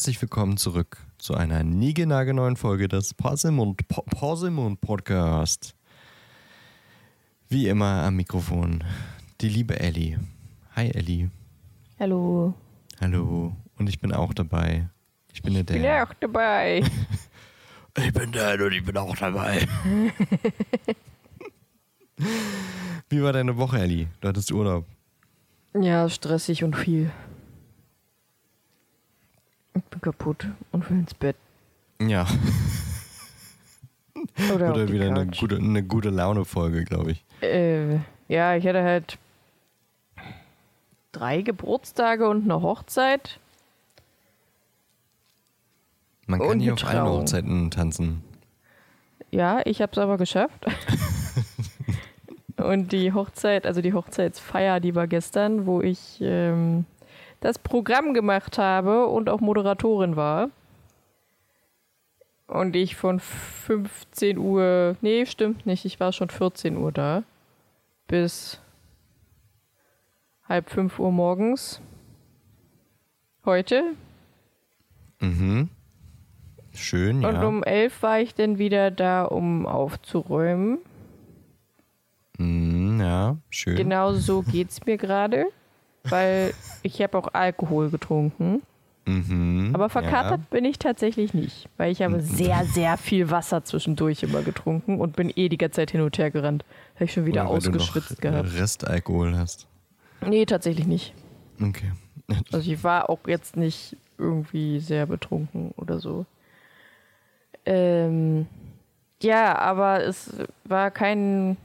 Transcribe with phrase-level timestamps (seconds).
[0.00, 4.02] herzlich willkommen zurück zu einer niegenagelneuen Folge des Parsimund, po
[4.80, 5.74] Podcast.
[7.50, 8.82] Wie immer am Mikrofon
[9.42, 10.18] die liebe Ellie.
[10.74, 11.28] Hi Ellie.
[11.98, 12.54] Hallo.
[12.98, 13.54] Hallo.
[13.76, 14.88] Und ich bin auch dabei.
[15.34, 15.76] Ich bin der.
[15.76, 16.82] Ich bin auch dabei.
[17.98, 19.68] ich bin der und ich bin auch dabei.
[23.10, 24.08] Wie war deine Woche, Ellie?
[24.22, 24.86] Du hattest Urlaub.
[25.74, 27.10] Ja, stressig und viel.
[29.84, 31.36] Ich bin kaputt und will ins Bett.
[32.00, 32.26] Ja.
[34.54, 37.24] Oder, Oder wieder eine gute, eine gute Laune-Folge, glaube ich.
[37.40, 37.96] Äh,
[38.28, 39.18] ja, ich hatte halt
[41.12, 43.40] drei Geburtstage und eine Hochzeit.
[46.26, 47.02] Man kann hier auf allen.
[47.02, 48.22] Hochzeiten tanzen.
[49.30, 50.66] Ja, ich habe es aber geschafft.
[52.56, 56.84] und die Hochzeit, also die Hochzeitsfeier, die war gestern, wo ich ähm,
[57.40, 60.50] das Programm gemacht habe und auch Moderatorin war.
[62.46, 67.22] Und ich von 15 Uhr, nee, stimmt nicht, ich war schon 14 Uhr da.
[68.08, 68.60] Bis
[70.48, 71.80] halb 5 Uhr morgens.
[73.44, 73.94] Heute.
[75.20, 75.68] Mhm.
[76.72, 77.46] Schön, Und ja.
[77.46, 80.78] um 11 war ich dann wieder da, um aufzuräumen.
[82.38, 83.76] Mhm, ja, schön.
[83.76, 85.46] Genau so geht's mir gerade,
[86.04, 88.62] weil ich habe auch Alkohol getrunken.
[89.06, 94.22] Mhm, Aber verkatert bin ich tatsächlich nicht, weil ich habe sehr, sehr viel Wasser zwischendurch
[94.22, 96.64] immer getrunken und bin eh die ganze Zeit hin und her gerannt.
[96.96, 97.28] Habe ich schon ja.
[97.28, 98.54] wieder Oder weil du noch ausgeschwitzt gehabt.
[98.54, 99.66] Restalkohol hast.
[100.26, 101.14] Nee, tatsächlich nicht.
[101.60, 101.92] Okay.
[102.52, 106.26] Also ich war auch jetzt nicht irgendwie sehr betrunken oder so.
[107.66, 108.46] Ähm,
[109.22, 110.32] ja, aber es
[110.64, 111.56] war kein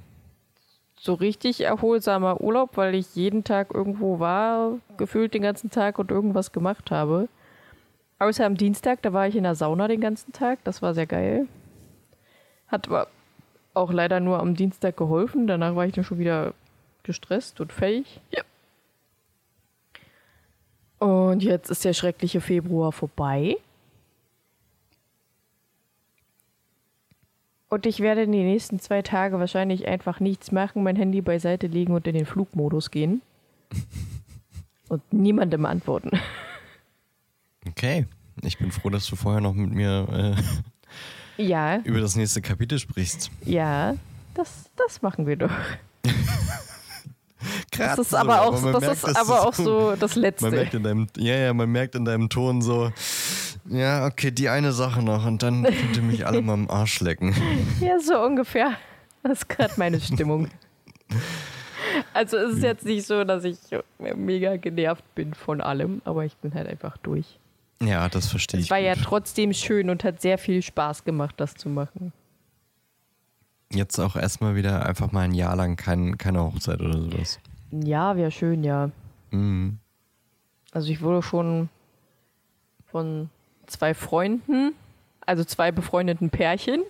[1.05, 6.09] so richtig erholsamer Urlaub, weil ich jeden Tag irgendwo war, gefühlt den ganzen Tag und
[6.09, 7.29] irgendwas gemacht habe.
[8.17, 11.05] Außer am Dienstag, da war ich in der Sauna den ganzen Tag, das war sehr
[11.05, 11.47] geil.
[12.67, 13.07] Hat aber
[13.75, 16.53] auch leider nur am Dienstag geholfen, danach war ich dann schon wieder
[17.03, 18.19] gestresst und fertig.
[18.31, 18.41] Ja.
[20.97, 23.57] Und jetzt ist der schreckliche Februar vorbei.
[27.75, 31.67] Und ich werde in den nächsten zwei Tage wahrscheinlich einfach nichts machen, mein Handy beiseite
[31.67, 33.21] legen und in den Flugmodus gehen.
[34.87, 36.11] Und niemandem antworten.
[37.67, 38.05] Okay.
[38.43, 40.37] Ich bin froh, dass du vorher noch mit mir
[41.35, 43.29] Ja, äh, über das nächste Kapitel sprichst.
[43.43, 43.95] ja,
[44.35, 45.51] das, das machen wir doch.
[47.71, 50.21] Gerade Das ist so, aber auch, man das merkt, ist aber auch so das Man
[50.21, 50.51] Letzte.
[50.51, 52.91] merkt in deinem, ja, ja, man merkt in deinem Ton so,
[53.67, 56.99] ja, okay, die eine Sache noch und dann könnt ihr mich alle mal am Arsch
[57.01, 57.35] lecken.
[57.81, 58.73] Ja, so ungefähr.
[59.23, 60.49] Das ist gerade meine Stimmung.
[62.13, 63.57] Also es ist jetzt nicht so, dass ich
[63.99, 67.39] mega genervt bin von allem, aber ich bin halt einfach durch.
[67.81, 68.67] Ja, das verstehe ich.
[68.67, 69.03] Es war ja gut.
[69.03, 72.13] trotzdem schön und hat sehr viel Spaß gemacht, das zu machen.
[73.71, 77.39] Jetzt auch erstmal wieder einfach mal ein Jahr lang kein, keine Hochzeit oder sowas.
[77.71, 78.91] Ja, wäre schön, ja.
[79.31, 79.79] Mhm.
[80.71, 81.69] Also ich wurde schon
[82.85, 83.29] von
[83.67, 84.73] zwei Freunden,
[85.25, 86.83] also zwei befreundeten Pärchen,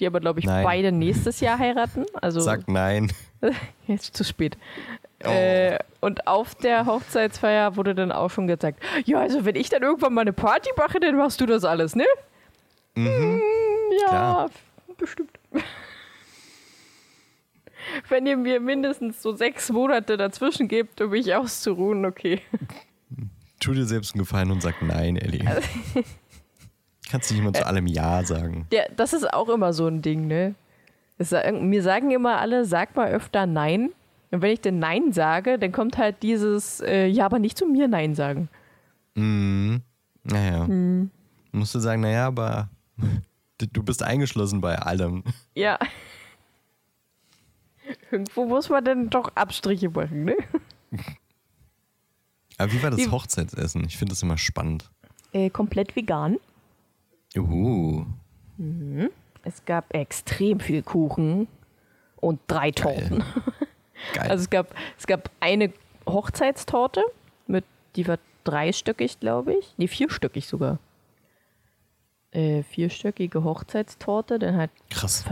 [0.00, 0.64] die aber, glaube ich, Nein.
[0.64, 2.04] beide nächstes Jahr heiraten.
[2.20, 3.12] Also Sag nein.
[3.86, 4.56] Jetzt zu spät.
[5.24, 5.28] Oh.
[5.28, 9.82] Äh, und auf der Hochzeitsfeier wurde dann auch schon gesagt, ja, also wenn ich dann
[9.82, 12.04] irgendwann mal eine Party mache, dann machst du das alles, ne?
[12.94, 13.06] Mhm.
[13.06, 13.40] Hm,
[14.00, 14.50] ja, Klar.
[14.98, 15.30] bestimmt.
[18.08, 22.40] wenn ihr mir mindestens so sechs Monate dazwischen gebt, um mich auszuruhen, okay.
[23.64, 25.42] Tu dir selbst einen Gefallen und sag nein, Ellie.
[27.10, 28.66] Kannst nicht immer zu allem Ja sagen.
[28.70, 30.54] Ja, das ist auch immer so ein Ding, ne?
[31.16, 33.92] Es mir sagen immer alle, sag mal öfter Nein.
[34.30, 37.64] Und wenn ich denn Nein sage, dann kommt halt dieses, äh, ja, aber nicht zu
[37.64, 38.50] mir Nein sagen.
[39.14, 39.80] Mhm.
[40.24, 40.66] Naja.
[40.66, 41.10] Hm.
[41.52, 42.68] Musst du sagen, naja, aber
[43.72, 45.24] du bist eingeschlossen bei allem.
[45.54, 45.78] Ja.
[48.10, 50.36] Irgendwo muss man dann doch Abstriche machen, ne?
[52.58, 53.84] Aber wie war das Hochzeitsessen?
[53.84, 54.90] Ich finde das immer spannend.
[55.32, 56.36] Äh, komplett vegan.
[57.36, 58.06] Uhu.
[59.42, 61.48] Es gab extrem viel Kuchen
[62.16, 63.24] und drei Torten.
[64.14, 64.30] Geil.
[64.30, 65.72] Also es gab, es gab eine
[66.06, 67.02] Hochzeitstorte,
[67.46, 67.64] mit,
[67.96, 69.74] die war dreistöckig, glaube ich.
[69.76, 70.78] Nee, vierstöckig sogar.
[72.30, 75.24] Äh, vierstöckige Hochzeitstorte, dann halt Krass.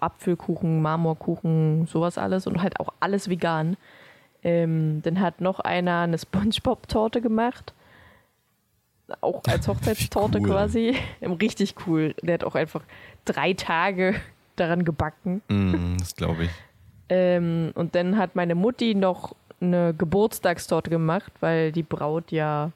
[0.00, 3.76] Apfelkuchen, Marmorkuchen, sowas alles und halt auch alles vegan.
[4.48, 7.74] Ähm, dann hat noch einer eine Spongebob-Torte gemacht.
[9.20, 10.48] Auch als Hochzeitstorte cool.
[10.48, 10.96] quasi.
[11.20, 12.14] Ähm, Richtig cool.
[12.22, 12.82] Der hat auch einfach
[13.24, 14.14] drei Tage
[14.56, 15.42] daran gebacken.
[15.48, 16.50] Mm, das glaube ich.
[17.10, 22.72] Ähm, und dann hat meine Mutti noch eine Geburtstagstorte gemacht, weil die Braut ja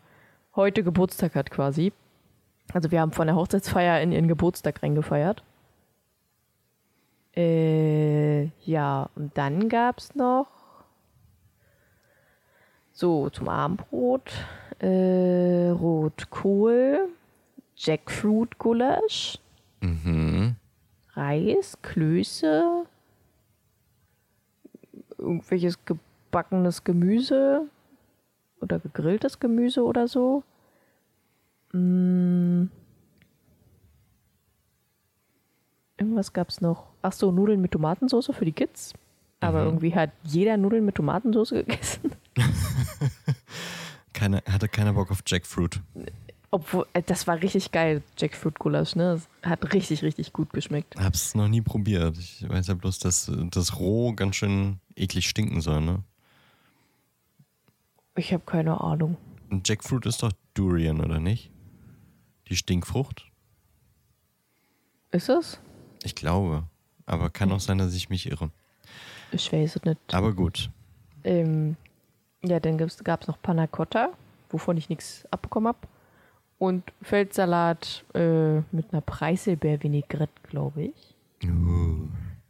[0.55, 1.93] heute Geburtstag hat quasi.
[2.73, 5.43] Also wir haben von der Hochzeitsfeier in ihren Geburtstag reingefeiert.
[7.35, 10.62] Äh, ja, und dann gab es noch
[13.02, 14.31] so zum Abendbrot
[14.78, 17.08] äh, Rotkohl,
[17.76, 19.38] Jackfruit-Gulasch,
[19.81, 20.54] Mhm.
[21.14, 22.84] Reis, Klöße,
[25.19, 27.62] irgendwelches gebackenes Gemüse
[28.60, 30.44] oder gegrilltes Gemüse oder so.
[31.72, 32.66] Mm.
[35.99, 36.87] Irgendwas gab es noch.
[37.02, 38.93] Ach so, Nudeln mit Tomatensauce für die Kids.
[39.40, 39.66] Aber Mhm.
[39.66, 42.12] irgendwie hat jeder Nudeln mit Tomatensauce gegessen.
[44.12, 45.81] Keine, hatte keiner Bock auf Jackfruit.
[46.50, 49.20] Obwohl, äh, das war richtig geil, Jackfruit Gulasch, ne?
[49.43, 50.96] Hat richtig, richtig gut geschmeckt.
[50.96, 52.19] Hab's noch nie probiert.
[52.19, 56.05] Ich weiß ja bloß, dass das roh ganz schön eklig stinken soll, ne?
[58.14, 59.17] Ich habe keine Ahnung.
[59.49, 61.50] Und Jackfruit ist doch Durian, oder nicht?
[62.49, 63.26] Die Stinkfrucht?
[65.11, 65.58] Ist es?
[66.05, 66.64] Ich glaube.
[67.06, 68.50] Aber kann auch sein, dass ich mich irre.
[69.32, 69.99] Ich weiß es nicht.
[70.12, 70.70] Aber gut.
[71.25, 71.76] Ähm,
[72.43, 74.11] ja, dann gab es noch Panna Cotta,
[74.50, 75.79] wovon ich nichts abbekommen habe.
[76.59, 81.15] Und Feldsalat äh, mit einer Preiselbeer-Vinaigrette, glaube ich.
[81.44, 82.06] Uh.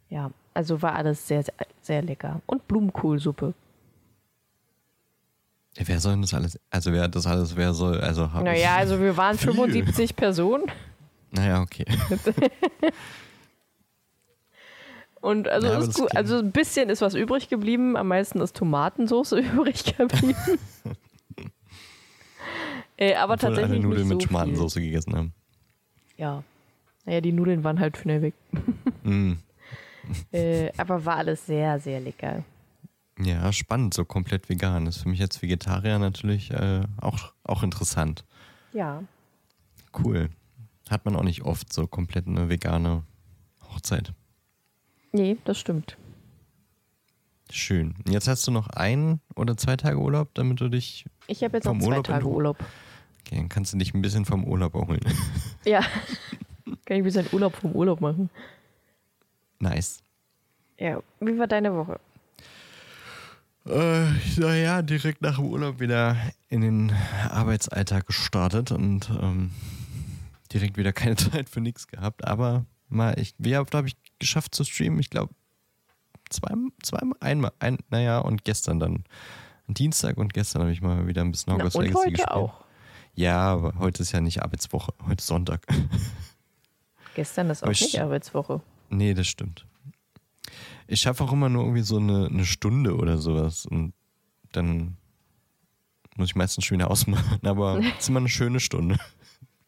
[0.09, 2.41] Ja, also war alles sehr, sehr, sehr lecker.
[2.45, 3.53] Und Blumenkohlsuppe.
[5.75, 6.59] Wer soll denn das alles?
[6.69, 8.43] Also wer das alles, wer soll, also haben.
[8.43, 9.53] Naja, also wir waren Viel.
[9.53, 10.65] 75 Personen.
[11.31, 11.85] Naja, okay.
[15.23, 16.13] Und also, Ja, ist gut.
[16.17, 17.95] also ein bisschen ist was übrig geblieben.
[17.95, 20.35] Am meisten ist Tomatensauce übrig geblieben.
[22.97, 25.33] äh, aber Obwohl alle tatsächlich Nudeln nicht mit so Tomatensauce gegessen haben.
[26.17, 26.25] Viel.
[26.25, 26.43] Ja.
[27.05, 28.33] Naja, die Nudeln waren halt schnell weg.
[29.05, 29.33] Mm.
[30.31, 32.45] Äh, aber war alles sehr, sehr lecker.
[33.19, 34.85] Ja, spannend, so komplett vegan.
[34.85, 38.23] Das ist für mich als Vegetarier natürlich äh, auch, auch interessant.
[38.71, 39.03] Ja.
[40.01, 40.29] Cool.
[40.89, 43.03] Hat man auch nicht oft so komplett eine vegane
[43.73, 44.13] Hochzeit.
[45.13, 45.95] Nee, das stimmt.
[47.51, 47.93] Schön.
[48.09, 51.05] Jetzt hast du noch ein oder zwei Tage Urlaub, damit du dich.
[51.27, 52.25] Ich habe jetzt noch zwei Urlaub Tage.
[52.25, 52.57] Urlaub.
[53.21, 55.01] Okay, dann kannst du dich ein bisschen vom Urlaub erholen.
[55.65, 55.81] Ja.
[56.85, 58.29] Kann ich ein bisschen Urlaub vom Urlaub machen.
[59.59, 59.99] nice.
[60.77, 61.01] Ja.
[61.21, 61.99] Wie war deine Woche?
[63.65, 64.05] Äh,
[64.37, 66.17] naja, direkt nach dem Urlaub wieder
[66.49, 66.91] in den
[67.29, 69.51] Arbeitsalltag gestartet und ähm,
[70.51, 72.25] direkt wieder keine Zeit für nichts gehabt.
[72.25, 74.99] Aber mal, ich, wie oft habe ich geschafft zu streamen?
[74.99, 75.33] Ich glaube,
[76.29, 79.03] zweimal, zweimal, einmal, ein, naja, und gestern dann.
[79.67, 82.31] Dienstag und gestern habe ich mal wieder ein bisschen Na, Hogwarts und Legacy heute gespielt.
[82.31, 82.65] auch.
[83.15, 85.65] Ja, aber heute ist ja nicht Arbeitswoche, heute ist Sonntag.
[87.15, 88.61] Gestern ist auch Aber nicht Arbeitswoche.
[88.89, 89.65] Nee, das stimmt.
[90.87, 93.93] Ich schaffe auch immer nur irgendwie so eine, eine Stunde oder sowas und
[94.51, 94.97] dann
[96.17, 98.99] muss ich meistens schon wieder ausmachen, aber es ist immer eine schöne Stunde.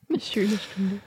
[0.10, 1.00] Eine schöne Stunde.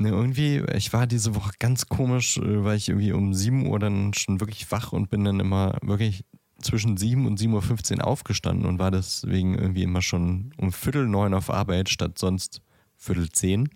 [0.00, 3.78] Ne, irgendwie, ich war diese Woche ganz komisch, äh, weil ich irgendwie um 7 Uhr
[3.78, 6.24] dann schon wirklich wach und bin dann immer wirklich
[6.62, 11.34] zwischen 7 und 7.15 Uhr aufgestanden und war deswegen irgendwie immer schon um Viertel neun
[11.34, 12.62] auf Arbeit statt sonst
[12.96, 13.68] Viertel zehn.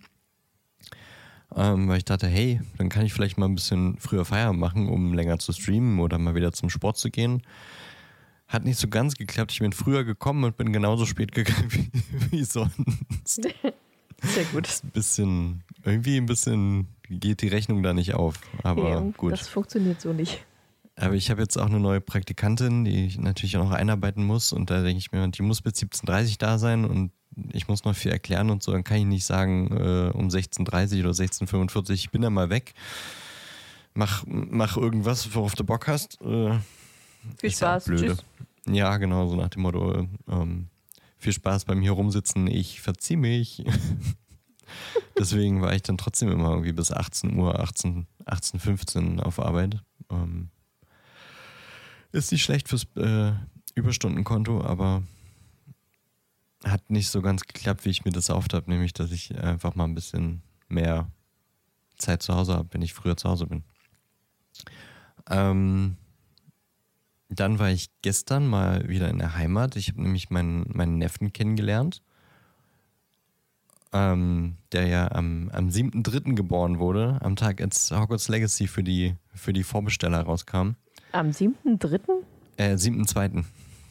[1.55, 4.89] Ähm, weil ich dachte, hey, dann kann ich vielleicht mal ein bisschen früher Feierabend machen,
[4.89, 7.43] um länger zu streamen oder mal wieder zum Sport zu gehen.
[8.49, 9.53] Hat nicht so ganz geklappt.
[9.53, 11.91] Ich bin früher gekommen und bin genauso spät gegangen wie,
[12.31, 13.43] wie sonst.
[14.23, 14.69] Sehr gut.
[14.83, 18.41] Ein bisschen, irgendwie ein bisschen geht die Rechnung da nicht auf.
[18.63, 19.33] Aber ja, gut.
[19.33, 20.45] Das funktioniert so nicht.
[20.97, 24.53] Aber ich habe jetzt auch eine neue Praktikantin, die ich natürlich auch noch einarbeiten muss.
[24.53, 27.11] Und da denke ich mir, die muss bis 17.30 Uhr da sein und
[27.53, 28.71] ich muss noch viel erklären und so.
[28.71, 32.33] Dann kann ich nicht sagen, äh, um 16.30 Uhr oder 16.45 Uhr, ich bin dann
[32.33, 32.75] mal weg.
[33.95, 36.21] Mach, mach irgendwas, worauf du Bock hast.
[36.21, 36.59] Äh,
[37.39, 37.87] Viel Spaß.
[37.87, 38.25] Tschüss.
[38.67, 40.69] Ja, genau, so nach dem Motto, ähm,
[41.19, 43.65] viel Spaß beim hier rumsitzen, ich verzieh mich.
[45.19, 49.83] Deswegen war ich dann trotzdem immer irgendwie bis 18 Uhr, 18, 18 15 auf Arbeit.
[50.11, 50.51] Ähm,
[52.13, 53.33] ist nicht schlecht fürs äh,
[53.75, 55.03] Überstundenkonto, aber
[56.65, 59.75] hat nicht so ganz geklappt, wie ich mir das erhofft habe, nämlich, dass ich einfach
[59.75, 61.11] mal ein bisschen mehr
[61.99, 63.65] Zeit zu Hause habe, wenn ich früher zu Hause bin.
[65.29, 65.97] Ähm,
[67.29, 69.77] dann war ich gestern mal wieder in der Heimat.
[69.77, 72.03] Ich habe nämlich meinen, meinen Neffen kennengelernt,
[73.95, 76.35] ähm, der ja am, am 7.3.
[76.35, 80.73] geboren wurde, am Tag, als Hogwarts Legacy für die, für die Vorbesteller rauskam.
[81.13, 82.01] Am 7.3.?
[82.57, 83.45] Äh, 7.2.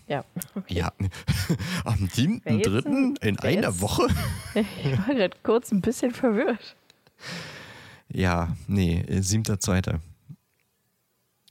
[0.07, 0.25] Ja.
[0.67, 0.91] Ja,
[1.86, 2.86] am Wer jetzt 7.3.
[2.86, 4.07] ein- in einer jetzt- Woche?
[4.55, 6.75] Ich war gerade kurz ein bisschen verwirrt.
[8.10, 10.00] Ja, nee, äh, 7.2.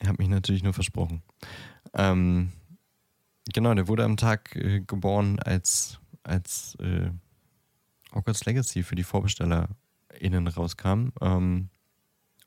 [0.03, 1.23] Ich habe mich natürlich nur versprochen.
[1.95, 2.53] Ähm,
[3.53, 7.11] genau, der wurde am Tag äh, geboren, als, als äh,
[8.15, 11.09] Hogwarts Legacy für die VorbestellerInnen rauskam.
[11.21, 11.69] Ähm,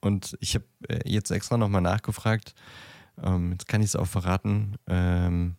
[0.01, 2.53] und ich habe äh, jetzt extra nochmal nachgefragt.
[3.21, 4.75] Ähm, jetzt kann ich es auch verraten.
[4.87, 5.55] Ähm,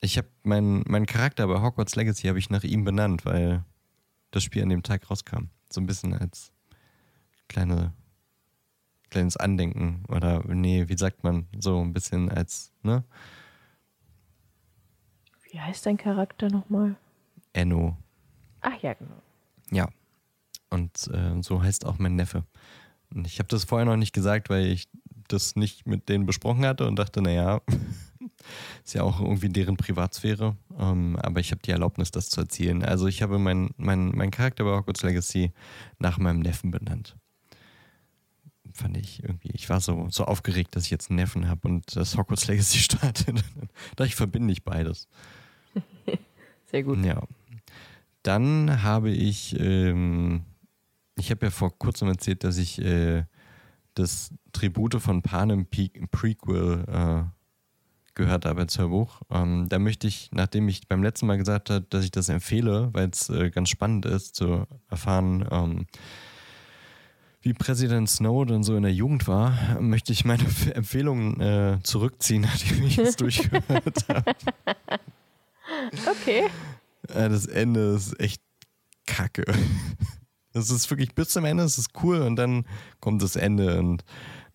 [0.00, 3.64] ich habe meinen mein Charakter bei Hogwarts Legacy habe ich nach ihm benannt, weil
[4.30, 5.48] das Spiel an dem Tag rauskam.
[5.70, 6.52] So ein bisschen als
[7.48, 7.92] kleine,
[9.10, 13.04] kleines Andenken oder nee, wie sagt man, so ein bisschen als, ne?
[15.50, 16.96] Wie heißt dein Charakter nochmal?
[17.52, 17.96] Enno.
[18.64, 19.22] Ach ja, genau.
[19.70, 19.88] Ja.
[20.70, 22.44] Und äh, so heißt auch mein Neffe.
[23.14, 24.88] Und ich habe das vorher noch nicht gesagt, weil ich
[25.28, 27.60] das nicht mit denen besprochen hatte und dachte, naja,
[28.84, 30.56] ist ja auch irgendwie deren Privatsphäre.
[30.78, 32.82] Ähm, aber ich habe die Erlaubnis, das zu erzählen.
[32.82, 35.52] Also ich habe meinen mein, mein Charakter bei Hogwarts Legacy
[35.98, 37.16] nach meinem Neffen benannt.
[38.72, 41.94] Fand ich irgendwie, ich war so, so aufgeregt, dass ich jetzt einen Neffen habe und
[41.94, 43.44] das Hogwarts Legacy startet.
[43.96, 45.08] da ich verbinde ich beides.
[46.70, 47.04] Sehr gut.
[47.04, 47.22] Ja.
[48.24, 50.44] Dann habe ich, ähm,
[51.16, 53.24] ich habe ja vor kurzem erzählt, dass ich äh,
[53.92, 57.24] das Tribute von Panem Pe Prequel äh,
[58.14, 59.20] gehört habe als Hörbuch.
[59.30, 62.88] Ähm, da möchte ich, nachdem ich beim letzten Mal gesagt habe, dass ich das empfehle,
[62.92, 65.86] weil es äh, ganz spannend ist zu erfahren, ähm,
[67.42, 72.84] wie Präsident Snowden so in der Jugend war, möchte ich meine Empfehlungen äh, zurückziehen, nachdem
[72.84, 74.32] ich es durchgehört habe.
[76.10, 76.44] Okay.
[77.08, 78.42] Äh, das Ende ist echt
[79.06, 79.44] kacke.
[80.56, 82.64] Es ist wirklich bis zum Ende, es ist cool und dann
[83.00, 84.04] kommt das Ende und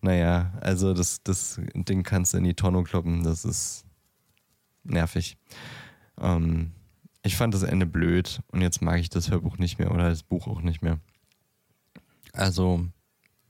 [0.00, 3.84] naja, also das, das Ding kannst du in die Tonne kloppen, das ist
[4.82, 5.36] nervig.
[6.18, 6.72] Ähm,
[7.22, 10.22] ich fand das Ende blöd und jetzt mag ich das Hörbuch nicht mehr oder das
[10.22, 10.98] Buch auch nicht mehr.
[12.32, 12.86] Also,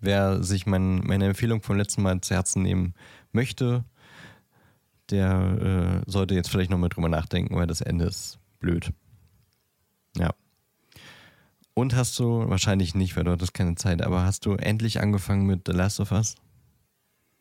[0.00, 2.94] wer sich mein, meine Empfehlung vom letzten Mal zu Herzen nehmen
[3.30, 3.84] möchte,
[5.10, 8.92] der äh, sollte jetzt vielleicht nochmal drüber nachdenken, weil das Ende ist blöd.
[10.16, 10.30] Ja.
[11.74, 15.46] Und hast du, wahrscheinlich nicht, weil du hattest keine Zeit, aber hast du endlich angefangen
[15.46, 16.36] mit The Last of Us?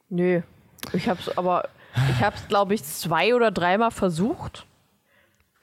[0.09, 0.41] Nö.
[0.93, 1.67] Ich hab's aber,
[2.09, 4.65] ich hab's, glaube ich, zwei oder dreimal versucht.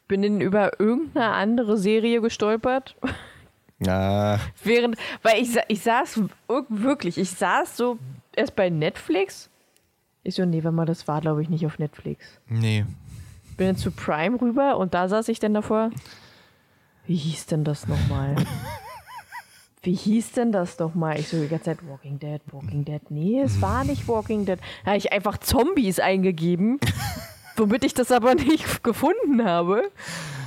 [0.09, 2.97] Bin in über irgendeine andere Serie gestolpert.
[3.79, 4.41] Ja.
[4.63, 6.23] Während, weil ich, ich saß
[6.69, 7.99] wirklich, ich saß so
[8.35, 9.51] erst bei Netflix.
[10.23, 12.27] Ich so, nee, warte mal, das war, glaube ich, nicht auf Netflix.
[12.49, 12.85] Nee.
[13.57, 15.91] Bin dann zu Prime rüber und da saß ich dann davor.
[17.07, 18.37] Wie hieß denn das nochmal?
[19.83, 21.21] Wie hieß denn das nochmal?
[21.21, 23.01] Ich so die ganze Zeit Walking Dead, Walking Dead.
[23.09, 24.59] Nee, es war nicht Walking Dead.
[24.85, 26.81] Da habe ich einfach Zombies eingegeben,
[27.57, 29.93] womit ich das aber nicht gefunden habe.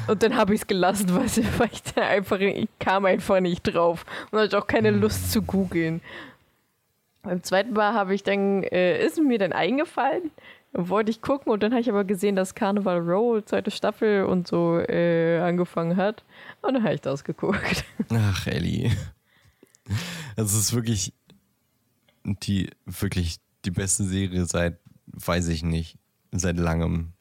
[0.08, 4.06] Und dann habe ich es gelassen, weil ich da einfach, ich kam einfach nicht drauf.
[4.32, 6.02] Und hatte auch keine Lust zu googeln.
[7.22, 10.32] Beim zweiten Mal habe ich dann, äh, ist mir dann eingefallen,
[10.74, 14.48] wollte ich gucken und dann habe ich aber gesehen, dass Carnival Row, zweite Staffel und
[14.48, 16.24] so äh, angefangen hat.
[16.62, 17.86] Und dann habe ich das geguckt.
[18.10, 18.92] Ach, Ellie.
[20.36, 21.14] Also es ist wirklich
[22.24, 25.98] die, wirklich die beste Serie seit, weiß ich nicht,
[26.32, 27.14] seit langem.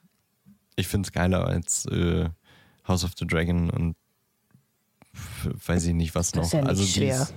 [0.76, 2.28] Ich finde es geiler als äh,
[2.86, 3.96] House of the Dragon und
[5.66, 6.42] weiß ich nicht, was noch.
[6.42, 7.18] Das ist ja nicht also schwer.
[7.18, 7.34] Dies,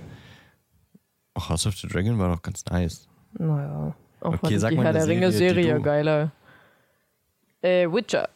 [1.34, 3.08] oh, House of the Dragon war doch ganz nice.
[3.32, 3.94] Naja.
[4.22, 6.30] Auch Okay, sag die mal Herr der Ringe Serie, Serie geiler.
[7.60, 8.28] Äh, Witcher.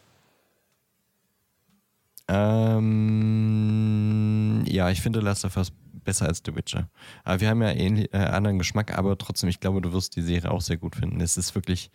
[3.27, 5.71] Ähm, ja, ich finde Last of Us
[6.03, 6.89] besser als The Witcher.
[7.23, 10.21] Aber wir haben ja ähnlich, äh, anderen Geschmack, aber trotzdem, ich glaube, du wirst die
[10.21, 11.19] Serie auch sehr gut finden.
[11.21, 11.89] Es ist wirklich,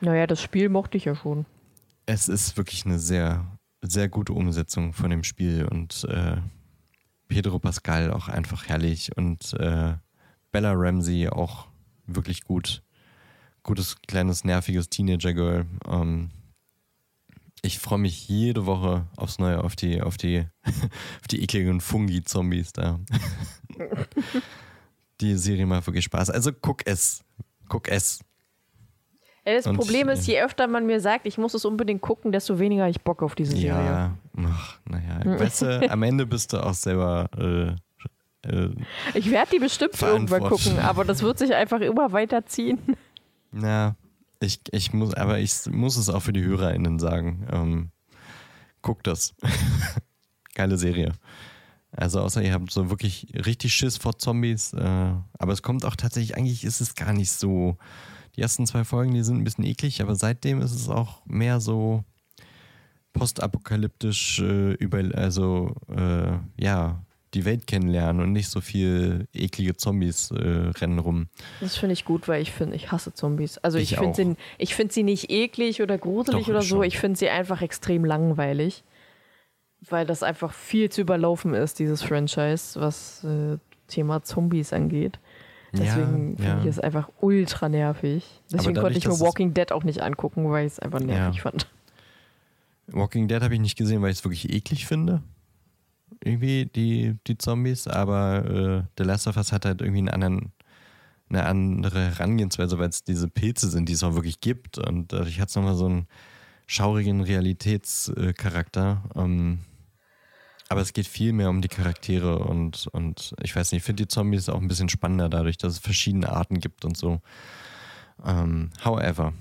[0.00, 1.44] Naja, das Spiel mochte ich ja schon.
[2.06, 3.44] es ist wirklich eine sehr,
[3.82, 6.36] sehr gute Umsetzung von dem Spiel und äh,
[7.28, 9.94] Pedro Pascal auch einfach herrlich und äh,
[10.50, 11.66] Bella Ramsey auch
[12.06, 12.82] wirklich gut.
[13.62, 15.66] Gutes, kleines, nerviges Teenager-Girl.
[15.86, 16.30] Ähm,
[17.62, 22.72] ich freue mich jede Woche aufs Neue auf die, auf die, auf die ekligen Fungi-Zombies
[22.72, 23.00] da.
[25.20, 26.30] die Serie macht wirklich Spaß.
[26.30, 27.24] Also guck es.
[27.68, 28.20] Guck es.
[29.44, 32.02] Ey, das Und, Problem ist, äh, je öfter man mir sagt, ich muss es unbedingt
[32.02, 33.70] gucken, desto weniger ich Bock auf diese Serie.
[33.70, 35.20] Ja, ach, naja.
[35.24, 37.74] Weißt du, am Ende bist du auch selber äh,
[38.48, 38.70] äh,
[39.14, 42.78] Ich werde die bestimmt irgendwann gucken, aber das wird sich einfach immer weiterziehen.
[43.50, 43.96] Na,
[44.40, 47.46] ich, ich muss, aber ich muss es auch für die HörerInnen sagen.
[47.50, 47.90] Ähm,
[48.82, 49.34] guckt das.
[50.54, 51.12] Geile Serie.
[51.90, 55.96] Also außer ihr habt so wirklich richtig Schiss vor Zombies, äh, aber es kommt auch
[55.96, 57.76] tatsächlich, eigentlich ist es gar nicht so.
[58.36, 61.60] Die ersten zwei Folgen, die sind ein bisschen eklig, aber seitdem ist es auch mehr
[61.60, 62.04] so
[63.12, 67.04] postapokalyptisch äh, über, also äh, ja,
[67.34, 70.36] die Welt kennenlernen und nicht so viel eklige Zombies äh,
[70.78, 71.28] rennen rum.
[71.60, 73.58] Das finde ich gut, weil ich finde, ich hasse Zombies.
[73.58, 76.68] Also ich, Ich finde sie, ich finde sie nicht eklig oder gruselig Doch, oder so.
[76.76, 76.84] schon.
[76.84, 78.84] Ich finde sie einfach extrem langweilig.
[79.90, 85.20] weil das einfach viel zu überlaufen ist, dieses Franchise, was äh, Thema Zombies angeht.
[85.72, 86.60] Deswegen ja, finde ja.
[86.62, 88.24] ich es einfach ultra nervig.
[88.50, 91.36] Deswegen dadurch, konnte ich mir Walking Dead auch nicht angucken, weil ich es einfach nervig
[91.36, 91.42] Ja.
[91.42, 91.68] fand.
[92.88, 95.22] Walking Dead habe ich nicht gesehen, weil ich es wirklich eklig finde.
[96.22, 100.52] Irgendwie die, die Zombies, aber äh, The Last of Us hat halt irgendwie einen anderen,
[101.28, 104.78] eine andere Herangehensweise, weil es diese Pilze sind, die es auch wirklich gibt.
[104.78, 106.06] Und dadurch hat es nochmal so einen
[106.66, 109.02] schaurigen Realitätscharakter.
[109.14, 109.60] Ähm,
[110.68, 114.02] aber es geht viel mehr um die Charaktere und, und ich weiß nicht, ich finde
[114.02, 117.22] die Zombies auch ein bisschen spannender dadurch, dass es verschiedene Arten gibt und so.
[118.24, 119.32] Ähm, however,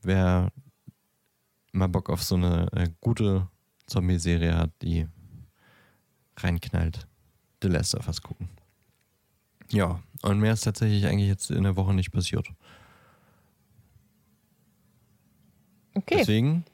[0.00, 0.50] wer
[1.72, 3.48] mal Bock auf so eine äh, gute
[3.86, 5.06] Zombie-Serie hat, die
[6.38, 7.06] reinknallt,
[7.62, 8.48] The Last of Us gucken.
[9.70, 12.46] Ja, und mehr ist tatsächlich eigentlich jetzt in der Woche nicht passiert.
[15.94, 16.64] Okay, Deswegen,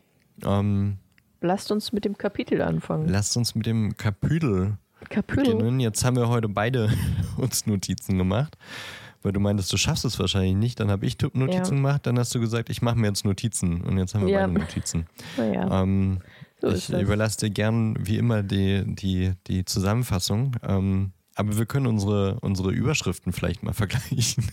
[0.44, 0.98] ähm,
[1.40, 3.08] lasst uns mit dem Kapitel anfangen.
[3.08, 4.78] lasst uns mit dem Kapitel
[5.10, 5.44] Kapitel.
[5.54, 5.80] beginnen.
[5.80, 6.88] Jetzt haben wir heute beide
[7.36, 8.56] uns Notizen gemacht,
[9.22, 10.78] weil du meintest, du schaffst es wahrscheinlich nicht.
[10.80, 11.62] Dann habe ich Notizen Ja.
[11.82, 13.80] gemacht, dann hast du gesagt, ich mache mir jetzt Notizen.
[13.82, 14.46] Und jetzt haben wir Ja.
[14.46, 15.06] beide Notizen.
[15.36, 16.20] Naja, Ähm,
[16.60, 20.56] so ich überlasse dir gern wie immer die, die, die Zusammenfassung.
[20.62, 24.50] Ähm, aber wir können unsere, unsere Überschriften vielleicht mal vergleichen.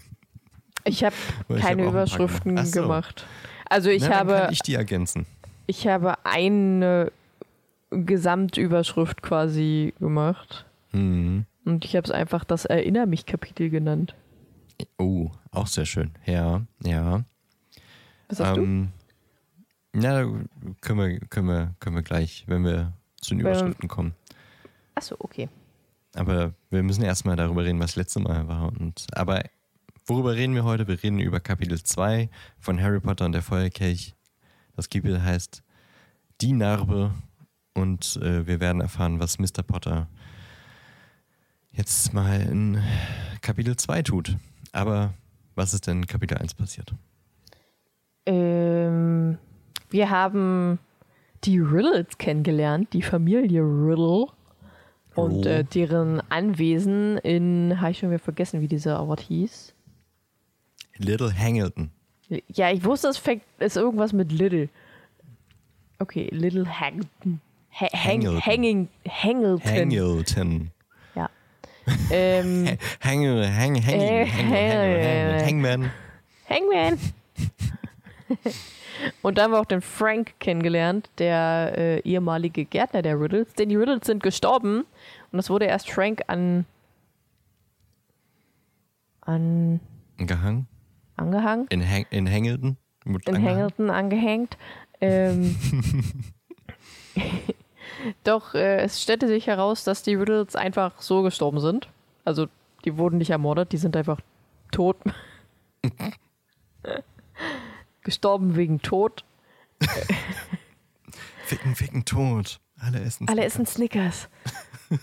[0.83, 1.15] Ich habe
[1.47, 2.81] Weil ich keine hab Überschriften so.
[2.81, 3.25] gemacht.
[3.67, 5.25] Also ich Na, dann habe, kann ich die ergänzen.
[5.65, 7.11] ich habe eine
[7.89, 10.65] Gesamtüberschrift quasi gemacht.
[10.91, 11.45] Mhm.
[11.65, 14.13] Und ich habe es einfach das Erinner mich Kapitel genannt.
[14.99, 16.11] Oh, auch sehr schön.
[16.25, 17.23] Ja, ja.
[18.27, 18.61] Was sagst du?
[18.61, 18.89] Ähm,
[19.93, 20.31] na, da
[20.81, 24.13] können wir, können, wir, können wir gleich, wenn wir zu den Überschriften kommen.
[24.95, 25.49] Achso, okay.
[26.15, 28.71] Aber wir müssen erstmal darüber reden, was letzte Mal war.
[28.79, 29.43] Und, aber
[30.05, 30.87] worüber reden wir heute?
[30.87, 34.15] Wir reden über Kapitel 2 von Harry Potter und der Feuerkelch.
[34.75, 35.61] Das Kapitel heißt
[36.41, 37.11] Die Narbe.
[37.73, 39.61] Und äh, wir werden erfahren, was Mr.
[39.65, 40.07] Potter
[41.73, 42.81] jetzt mal in
[43.41, 44.37] Kapitel 2 tut.
[44.71, 45.13] Aber
[45.55, 46.93] was ist denn in Kapitel 1 passiert?
[49.95, 50.77] Wir haben
[51.45, 54.25] die Riddles kennengelernt, die Familie Riddle.
[55.15, 55.59] Und Riddle.
[55.59, 59.73] äh, deren Anwesen in, habe ich schon wieder vergessen, wie dieser Ort hieß.
[60.97, 61.91] Little Hangleton.
[62.49, 64.67] Ja, ich wusste, es fängt- ist irgendwas mit Little.
[65.99, 67.39] Okay, Little Hangton.
[67.79, 68.41] Ha hang Hangleton.
[68.41, 69.71] hanging, Hangleton.
[69.73, 70.71] Hangleton.
[71.15, 71.29] Ja.
[72.11, 72.67] ähm,
[73.01, 75.91] Hangel, hang, hang, Äh, hang, Hangman.
[76.49, 76.99] Hangman.
[79.21, 83.53] Und da haben wir auch den Frank kennengelernt, der äh, ehemalige Gärtner der Riddles.
[83.53, 84.85] Denn die Riddles sind gestorben
[85.31, 86.65] und das wurde erst Frank an,
[89.21, 89.79] an
[90.17, 90.67] Gehangen.
[91.17, 92.77] angehangen, In, Hang, in Hangleton.
[93.05, 93.45] In angehangen.
[93.47, 94.57] Hangleton angehängt.
[95.01, 95.55] Ähm,
[98.23, 101.89] doch äh, es stellte sich heraus, dass die Riddles einfach so gestorben sind.
[102.23, 102.47] Also
[102.85, 104.19] die wurden nicht ermordet, die sind einfach
[104.71, 104.97] tot.
[108.05, 109.25] gestorben wegen Tod.
[111.45, 112.61] Ficken, ficken, tot.
[112.79, 113.27] Alle essen.
[113.27, 114.29] Alle essen Snickers.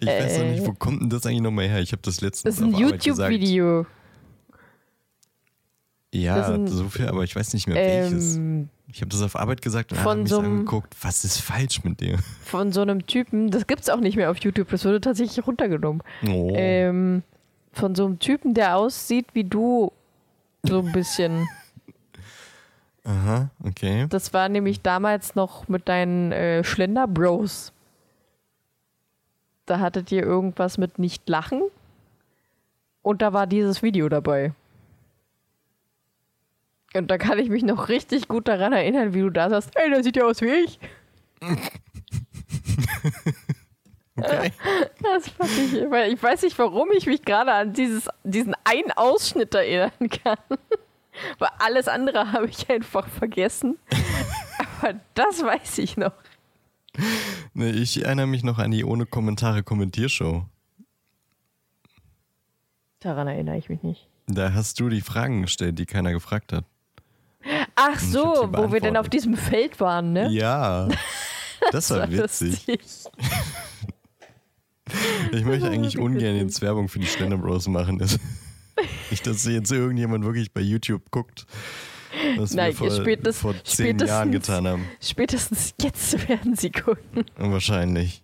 [0.00, 0.50] Ich weiß noch Äh.
[0.52, 1.80] nicht, wo kommt denn das eigentlich nochmal her?
[1.80, 2.78] Ich habe das letztens Das ist ein.
[2.78, 3.86] YouTube-Video.
[6.12, 8.36] Ja, ein- so viel, aber ich weiß nicht mehr welches.
[8.36, 10.94] Ähm, Ich habe das auf Arbeit gesagt und habe mich so angeguckt.
[11.02, 12.18] Was ist falsch mit dir?
[12.44, 16.02] von so einem Typen, das gibt's auch nicht mehr auf YouTube, das wurde tatsächlich runtergenommen.
[16.26, 16.52] Oh.
[16.54, 17.22] Ähm,
[17.72, 19.92] von so einem Typen, der aussieht wie du,
[20.68, 21.48] so ein bisschen.
[23.04, 24.06] Aha, okay.
[24.10, 27.72] Das war nämlich damals noch mit deinen äh, Schlender-Bros.
[29.66, 31.62] Da hattet ihr irgendwas mit nicht lachen.
[33.02, 34.52] Und da war dieses Video dabei.
[36.94, 39.90] Und da kann ich mich noch richtig gut daran erinnern, wie du da sagst, ey,
[39.90, 40.78] der sieht ja aus wie ich.
[44.18, 44.52] okay.
[45.02, 48.92] Das fand ich, weil ich weiß nicht, warum ich mich gerade an dieses, diesen einen
[48.92, 49.92] Ausschnitt erinnern
[50.24, 50.38] kann.
[51.40, 53.76] Weil alles andere habe ich einfach vergessen.
[54.80, 56.12] Aber das weiß ich noch.
[57.54, 60.44] Nee, ich erinnere mich noch an die ohne Kommentare Kommentiershow.
[63.00, 64.06] Daran erinnere ich mich nicht.
[64.28, 66.64] Da hast du die Fragen gestellt, die keiner gefragt hat.
[67.76, 70.28] Ach so, wo wir denn auf diesem Feld waren, ne?
[70.30, 70.88] Ja.
[71.72, 72.64] Das war witzig.
[75.32, 77.98] Ich möchte eigentlich Wie ungern jetzt Werbung für die Stände Bros machen.
[77.98, 78.18] Das,
[79.10, 81.46] nicht, dass jetzt irgendjemand wirklich bei YouTube guckt,
[82.36, 84.88] was Nein, wir vor, spätestens- vor zehn Jahren getan haben.
[85.00, 87.24] Spätestens jetzt werden sie gucken.
[87.36, 88.22] Wahrscheinlich.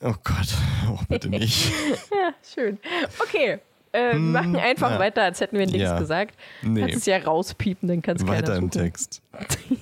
[0.00, 0.48] Oh Gott,
[0.90, 1.70] oh, bitte nicht.
[2.10, 2.78] Ja, schön.
[3.22, 3.58] Okay.
[3.92, 4.98] Äh, wir machen einfach Hm, ja.
[5.00, 5.98] weiter, als hätten wir nichts Ja.
[5.98, 6.34] gesagt.
[6.62, 6.80] Nee.
[6.80, 8.70] Kannst es ja rauspiepen, dann kannst du Weiter im.
[8.70, 9.22] Text.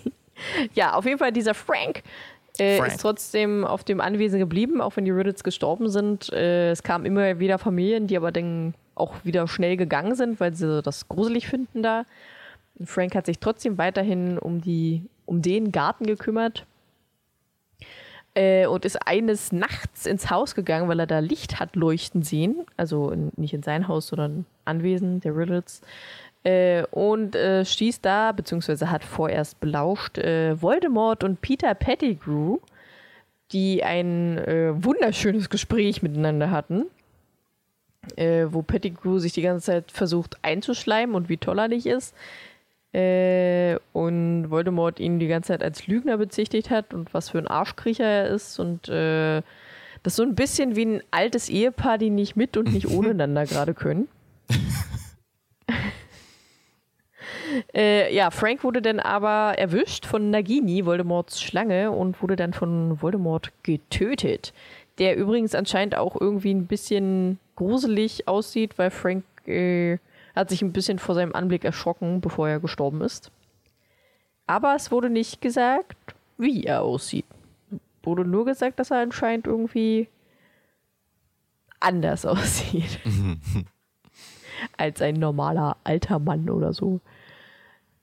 [0.75, 2.03] ja, auf jeden Fall dieser Frank,
[2.61, 6.33] äh, ist trotzdem auf dem Anwesen geblieben, auch wenn die Riddles gestorben sind.
[6.33, 10.55] Äh, es kamen immer wieder Familien, die aber dann auch wieder schnell gegangen sind, weil
[10.55, 12.05] sie das gruselig finden da.
[12.79, 16.67] Und Frank hat sich trotzdem weiterhin um, die, um den Garten gekümmert
[18.35, 22.65] äh, und ist eines Nachts ins Haus gegangen, weil er da Licht hat leuchten sehen.
[22.77, 25.81] Also in, nicht in sein Haus, sondern Anwesen der Riddles.
[26.43, 32.59] Äh, und äh, stieß da, beziehungsweise hat vorerst belauscht, äh, Voldemort und Peter Pettigrew,
[33.53, 36.87] die ein äh, wunderschönes Gespräch miteinander hatten.
[38.17, 42.15] Äh, wo Pettigrew sich die ganze Zeit versucht einzuschleimen und wie toll er nicht ist.
[42.95, 47.47] Äh, und Voldemort ihn die ganze Zeit als Lügner bezichtigt hat und was für ein
[47.47, 48.59] Arschkriecher er ist.
[48.59, 49.45] Und das
[50.05, 53.45] ist so ein bisschen wie ein altes Ehepaar, die nicht mit und nicht ohne einander
[53.45, 54.09] gerade können.
[57.75, 63.01] Äh, ja, Frank wurde dann aber erwischt von Nagini, Voldemorts Schlange, und wurde dann von
[63.01, 64.53] Voldemort getötet.
[64.99, 69.99] Der übrigens anscheinend auch irgendwie ein bisschen gruselig aussieht, weil Frank äh,
[70.35, 73.31] hat sich ein bisschen vor seinem Anblick erschrocken, bevor er gestorben ist.
[74.47, 75.97] Aber es wurde nicht gesagt,
[76.39, 77.27] wie er aussieht.
[78.03, 80.09] Wurde nur gesagt, dass er anscheinend irgendwie
[81.79, 82.99] anders aussieht.
[84.77, 87.01] als ein normaler alter Mann oder so.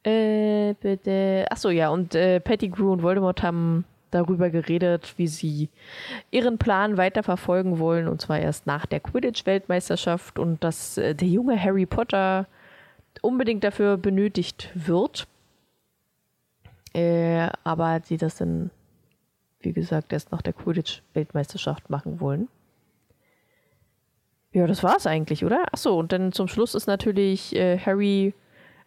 [0.08, 1.46] Äh, bitte.
[1.50, 5.68] Achso, ja, und äh, Pettigrew und Voldemort haben darüber geredet, wie sie
[6.32, 11.62] ihren Plan weiterverfolgen wollen, und zwar erst nach der Quidditch-Weltmeisterschaft und dass äh, der junge
[11.62, 12.48] Harry Potter
[13.22, 15.28] unbedingt dafür benötigt wird.
[16.94, 18.72] Äh, aber sie das dann,
[19.60, 22.48] wie gesagt, erst nach der Quidditch-Weltmeisterschaft machen wollen.
[24.54, 25.66] Ja, das war's eigentlich, oder?
[25.74, 28.34] Achso, und dann zum Schluss ist natürlich äh, Harry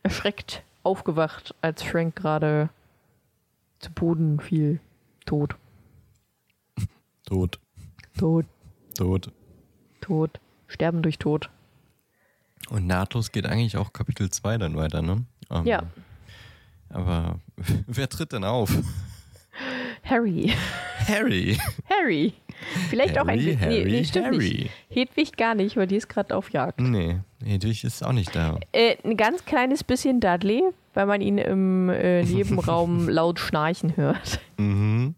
[0.02, 2.70] erschreckt aufgewacht, als Frank gerade
[3.78, 4.80] zu Boden fiel.
[5.26, 5.56] Tot.
[7.26, 7.58] Tot,
[8.18, 8.46] Tot.
[8.96, 9.30] tot.
[10.00, 10.40] Tot.
[10.66, 11.50] Sterben durch Tod.
[12.70, 15.24] Und nahtlos geht eigentlich auch Kapitel 2 dann weiter, ne?
[15.50, 15.82] Ähm, Ja.
[16.88, 17.38] Aber
[17.86, 18.70] wer tritt denn auf?
[20.04, 20.52] Harry.
[21.06, 21.58] Harry.
[21.88, 22.34] Harry.
[22.88, 24.36] Vielleicht auch ein Harry, nee, Harry, nee, stimmt Harry.
[24.38, 24.70] nicht.
[24.88, 26.80] Hedwig gar nicht, weil die ist gerade auf Jagd.
[26.80, 28.58] Nee, Hedwig ist auch nicht da.
[28.72, 30.62] Äh, ein ganz kleines bisschen Dudley,
[30.94, 34.40] weil man ihn im äh, Nebenraum laut schnarchen hört.
[34.58, 35.14] Mhm.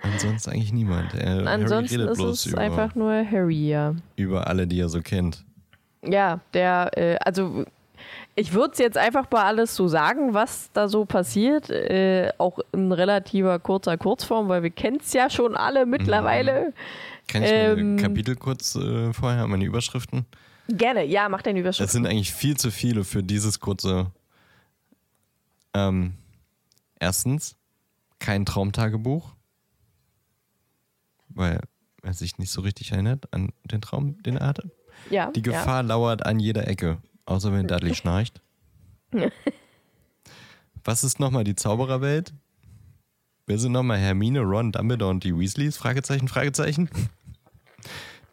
[0.00, 1.14] Ansonsten eigentlich niemand.
[1.14, 3.94] Äh, Harry Ansonsten ist es über, einfach nur Harry, ja.
[4.16, 5.44] über alle, die er so kennt.
[6.06, 7.64] Ja, der, äh, also
[8.36, 11.70] ich würde es jetzt einfach mal alles so sagen, was da so passiert.
[11.70, 16.72] Äh, auch in relativer kurzer Kurzform, weil wir kennen es ja schon alle mittlerweile.
[17.28, 20.26] Kann ich Ähm, Kapitel kurz äh, vorher, meine Überschriften?
[20.68, 21.86] Gerne, ja, mach deine Überschrift.
[21.88, 24.10] Es sind eigentlich viel zu viele für dieses kurze.
[25.74, 26.14] Ähm,
[26.98, 27.56] erstens,
[28.18, 29.34] kein Traumtagebuch,
[31.28, 31.60] weil
[32.02, 34.70] er sich nicht so richtig erinnert an den Traum, den er hatte.
[35.10, 38.40] ja, Die Gefahr lauert an jeder Ecke, außer wenn Dudley schnarcht.
[40.84, 42.34] Was ist nochmal die Zaubererwelt?
[43.46, 45.76] Wer sind nochmal Hermine, Ron, Dumbledore und die Weasleys?
[45.76, 46.88] Fragezeichen, Fragezeichen.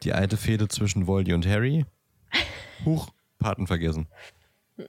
[0.03, 1.85] Die alte Fehde zwischen Voldy und Harry.
[2.85, 4.07] Huch, Paten vergessen.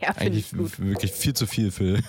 [0.00, 2.02] Ja, Eigentlich wirklich viel zu viel für,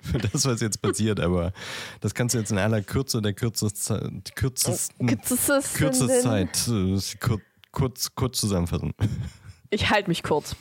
[0.00, 1.52] für das, was jetzt passiert, aber
[2.00, 8.14] das kannst du jetzt in aller Kürze der kürzesten, kürzesten, kürzesten Zeit äh, kur, kurz,
[8.14, 8.94] kurz zusammenfassen.
[9.70, 10.56] Ich halte mich kurz.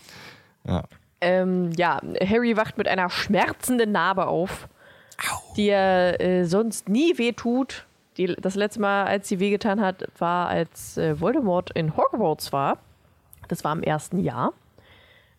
[0.67, 0.83] Ja.
[1.21, 4.67] Ähm, ja, Harry wacht mit einer schmerzenden Narbe auf,
[5.55, 7.85] die er äh, sonst nie wehtut.
[8.17, 12.77] Die, das letzte Mal, als sie wehgetan hat, war, als äh, Voldemort in Hogwarts war.
[13.47, 14.53] Das war im ersten Jahr,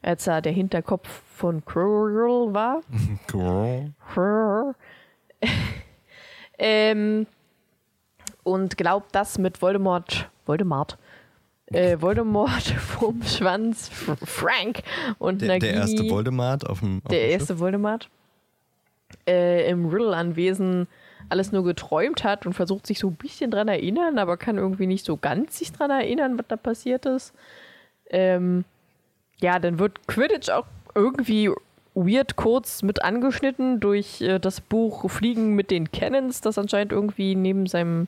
[0.03, 2.81] als er der Hinterkopf von Quirrell war.
[3.27, 4.75] Quirrell.
[6.59, 7.27] ähm,
[8.43, 10.99] und glaubt, dass mit Voldemort, Voldemort,
[11.73, 13.89] äh, Voldemort vom Schwanz
[14.25, 14.83] Frank
[15.19, 18.09] und Der, Nagini, der erste Voldemort auf dem, auf der dem erste Voldemort,
[19.27, 20.87] äh, im Riddle-Anwesen
[21.29, 24.87] alles nur geträumt hat und versucht sich so ein bisschen dran erinnern, aber kann irgendwie
[24.87, 27.33] nicht so ganz sich dran erinnern, was da passiert ist.
[28.11, 28.65] Ähm,
[29.41, 31.51] ja, dann wird Quidditch auch irgendwie
[31.95, 37.35] weird kurz mit angeschnitten durch äh, das Buch Fliegen mit den Cannons, das anscheinend irgendwie
[37.35, 38.07] neben seinem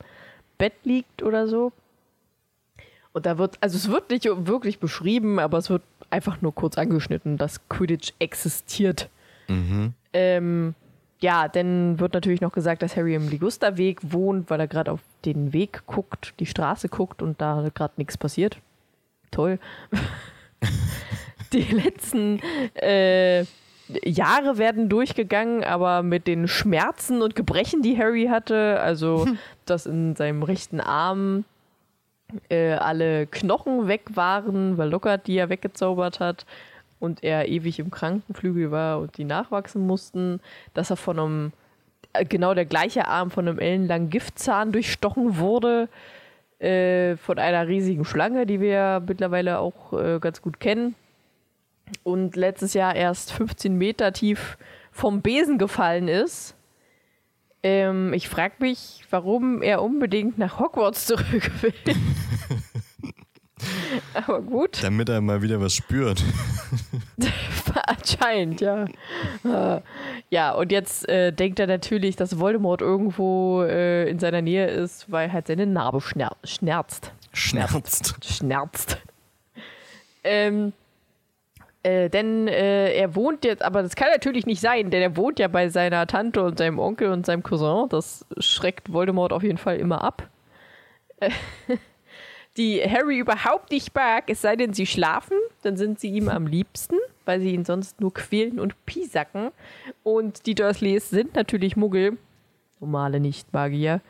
[0.59, 1.73] Bett liegt oder so.
[3.13, 6.79] Und da wird, also es wird nicht wirklich beschrieben, aber es wird einfach nur kurz
[6.79, 9.09] angeschnitten, dass Quidditch existiert.
[9.49, 9.95] Mhm.
[10.13, 10.75] Ähm,
[11.21, 15.01] ja, dann wird natürlich noch gesagt, dass Harry im Ligusterweg wohnt, weil er gerade auf
[15.25, 18.59] den Weg guckt, die Straße guckt und da gerade nichts passiert.
[19.31, 19.59] Toll.
[21.53, 22.41] die letzten
[22.75, 23.45] äh,
[24.05, 29.27] Jahre werden durchgegangen, aber mit den Schmerzen und Gebrechen, die Harry hatte, also
[29.67, 31.45] dass in seinem rechten Arm
[32.49, 36.47] äh, alle Knochen weg waren, weil Lockhart die ja weggezaubert hat
[37.01, 40.41] und er ewig im Krankenflügel war und die nachwachsen mussten,
[40.75, 41.53] dass er von einem,
[42.13, 45.89] äh, genau der gleiche Arm von einem ellenlangen Giftzahn durchstochen wurde,
[46.59, 50.95] äh, von einer riesigen Schlange, die wir ja mittlerweile auch äh, ganz gut kennen.
[52.03, 54.59] Und letztes Jahr erst 15 Meter tief
[54.91, 56.55] vom Besen gefallen ist.
[57.63, 61.75] Ähm, ich frage mich, warum er unbedingt nach Hogwarts zurück will.
[64.15, 64.83] Aber gut.
[64.83, 66.23] Damit er mal wieder was spürt.
[67.87, 68.87] Anscheinend, ja.
[70.31, 75.11] Ja, und jetzt äh, denkt er natürlich, dass Voldemort irgendwo äh, in seiner Nähe ist,
[75.11, 77.13] weil halt seine Narbe schner schnerzt.
[77.33, 78.15] Schnerzt.
[78.25, 78.99] Schnerzt.
[80.25, 80.73] Ähm,
[81.83, 85.39] äh, denn äh, er wohnt jetzt, aber das kann natürlich nicht sein, denn er wohnt
[85.39, 87.89] ja bei seiner Tante und seinem Onkel und seinem Cousin.
[87.89, 90.29] Das schreckt Voldemort auf jeden Fall immer ab.
[91.21, 91.31] Äh,
[92.57, 96.49] die Harry überhaupt nicht mag, es sei denn, sie schlafen, dann sind sie ihm am
[96.49, 99.53] liebsten, weil sie ihn sonst nur quälen und piesacken.
[100.03, 102.19] Und die Dursleys sind natürlich Muggel,
[102.81, 104.01] normale Nicht-Magier,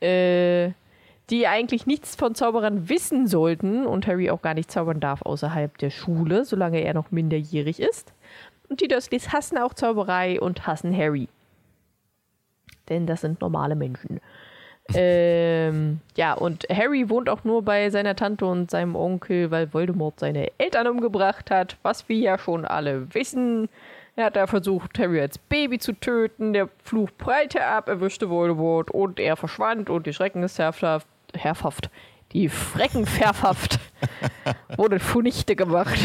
[0.00, 0.72] äh,
[1.30, 5.76] die eigentlich nichts von Zauberern wissen sollten und Harry auch gar nicht zaubern darf außerhalb
[5.78, 8.12] der Schule, solange er noch minderjährig ist.
[8.68, 11.28] Und die Dursleys hassen auch Zauberei und hassen Harry.
[12.88, 14.20] Denn das sind normale Menschen.
[14.94, 20.20] ähm, ja, und Harry wohnt auch nur bei seiner Tante und seinem Onkel, weil Voldemort
[20.20, 23.68] seine Eltern umgebracht hat, was wir ja schon alle wissen.
[24.14, 28.90] Er hat da versucht, Harry als Baby zu töten, der Fluch prallte ab, erwischte Voldemort
[28.90, 31.90] und er verschwand und die Schreckensherrschaft, Herrhaft,
[32.32, 33.78] die Freckenverhaft
[34.76, 35.98] wurde zunichte gemacht.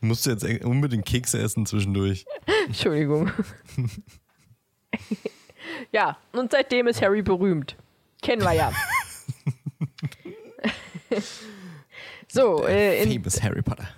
[0.00, 2.24] Musst du jetzt unbedingt Kekse essen zwischendurch?
[2.66, 3.30] Entschuldigung.
[5.92, 7.76] ja, und seitdem ist Harry berühmt.
[8.22, 8.72] Kennen wir ja.
[12.28, 13.88] so, äh, in, Famous Harry Potter.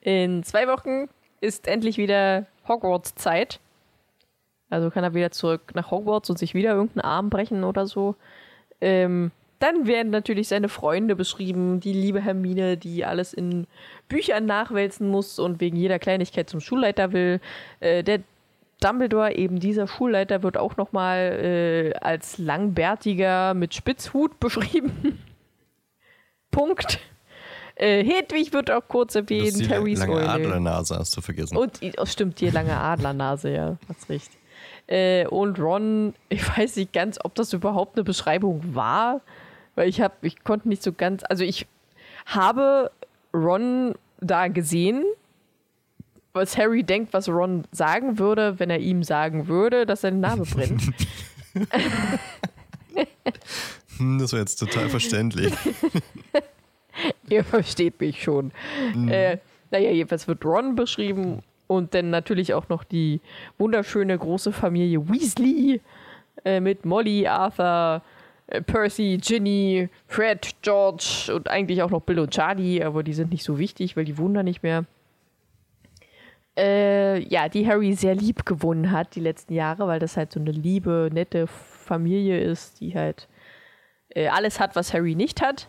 [0.00, 1.08] in zwei Wochen
[1.40, 3.60] ist endlich wieder Hogwarts-Zeit.
[4.70, 8.16] Also kann er wieder zurück nach Hogwarts und sich wieder irgendeinen Arm brechen oder so.
[8.80, 13.66] Ähm, dann werden natürlich seine Freunde beschrieben, die liebe Hermine, die alles in
[14.08, 17.40] Büchern nachwälzen muss und wegen jeder Kleinigkeit zum Schulleiter will.
[17.80, 18.20] Äh, der
[18.80, 25.18] Dumbledore, eben dieser Schulleiter, wird auch nochmal äh, als langbärtiger mit Spitzhut beschrieben.
[26.52, 27.00] Punkt.
[27.74, 29.58] Äh, Hedwig wird auch kurz erwähnt.
[29.58, 30.28] die Harrys lange Eule.
[30.28, 31.56] Adlernase hast du vergessen.
[31.56, 34.30] Und, oh, stimmt, die lange Adlernase, ja, hast recht.
[34.88, 39.20] Äh, und Ron, ich weiß nicht ganz, ob das überhaupt eine Beschreibung war,
[39.74, 41.66] weil ich habe, ich konnte nicht so ganz, also ich
[42.26, 42.90] habe
[43.32, 45.04] Ron da gesehen,
[46.32, 50.44] was Harry denkt, was Ron sagen würde, wenn er ihm sagen würde, dass seine Name
[50.44, 50.82] brennt.
[53.98, 55.52] Hm, das war jetzt total verständlich.
[57.28, 58.52] Ihr versteht mich schon.
[59.08, 59.38] Äh,
[59.70, 63.20] naja, jedenfalls wird Ron beschrieben und dann natürlich auch noch die
[63.58, 65.80] wunderschöne große Familie Weasley
[66.44, 68.02] äh, mit Molly, Arthur,
[68.48, 73.30] äh, Percy, Ginny, Fred, George und eigentlich auch noch Bill und Charlie, aber die sind
[73.30, 74.84] nicht so wichtig, weil die wohnen da nicht mehr.
[76.56, 80.40] Äh, ja, die Harry sehr lieb gewonnen hat die letzten Jahre, weil das halt so
[80.40, 83.28] eine liebe, nette Familie ist, die halt
[84.08, 85.68] äh, alles hat, was Harry nicht hat.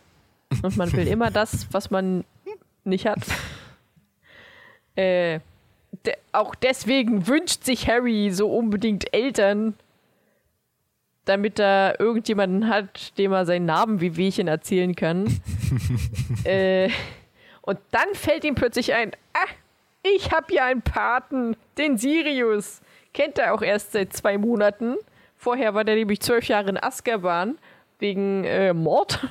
[0.63, 2.23] Und man will immer das, was man
[2.85, 3.19] nicht hat.
[4.95, 5.41] Äh,
[6.05, 9.75] de auch deswegen wünscht sich Harry so unbedingt Eltern,
[11.25, 15.41] damit er irgendjemanden hat, dem er seinen Namen wie Wehchen erzählen kann.
[16.43, 16.89] äh,
[17.61, 19.47] und dann fällt ihm plötzlich ein, ah,
[20.01, 22.81] ich habe ja einen Paten, den Sirius.
[23.13, 24.95] Kennt er auch erst seit zwei Monaten.
[25.35, 27.57] Vorher war der nämlich zwölf Jahre in Azkaban
[27.99, 29.27] wegen äh, Mord.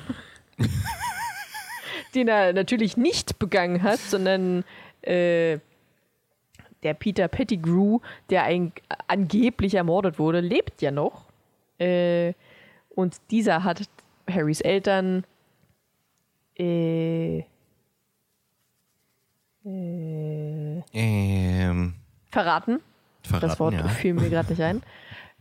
[2.14, 4.64] den er natürlich nicht begangen hat, sondern
[5.02, 5.58] äh,
[6.82, 8.72] der Peter Pettigrew, der ein,
[9.06, 11.24] angeblich ermordet wurde, lebt ja noch.
[11.78, 12.34] Äh,
[12.90, 13.82] und dieser hat
[14.30, 15.24] Harrys Eltern
[16.58, 17.38] äh,
[19.64, 21.94] äh, Ähm,
[22.30, 22.80] verraten.
[23.22, 23.88] verraten, Das Wort ja.
[23.88, 24.82] fiel mir gerade nicht ein.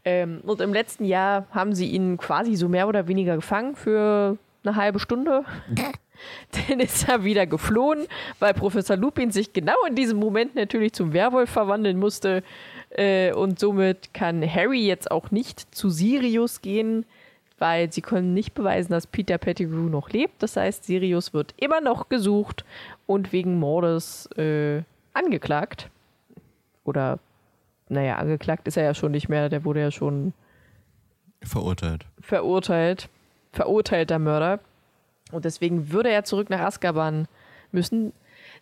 [0.06, 4.38] Ähm, und im letzten Jahr haben sie ihn quasi so mehr oder weniger gefangen für
[4.64, 5.44] eine halbe Stunde.
[6.70, 8.08] Dann ist er wieder geflohen,
[8.40, 12.44] weil Professor Lupin sich genau in diesem Moment natürlich zum Werwolf verwandeln musste.
[12.90, 17.06] Äh, und somit kann Harry jetzt auch nicht zu Sirius gehen,
[17.60, 20.42] weil sie können nicht beweisen, dass Peter Pettigrew noch lebt.
[20.42, 22.66] Das heißt, Sirius wird immer noch gesucht
[23.06, 24.82] und wegen Mordes äh,
[25.14, 25.90] angeklagt.
[26.84, 27.20] oder
[27.90, 30.34] naja, angeklagt ist er ja schon nicht mehr, der wurde ja schon
[31.42, 32.06] Verurteilt.
[32.20, 33.10] verurteilt,
[33.52, 34.60] verurteilter Mörder.
[35.32, 37.28] Und deswegen würde er zurück nach Azkaban
[37.72, 38.14] müssen.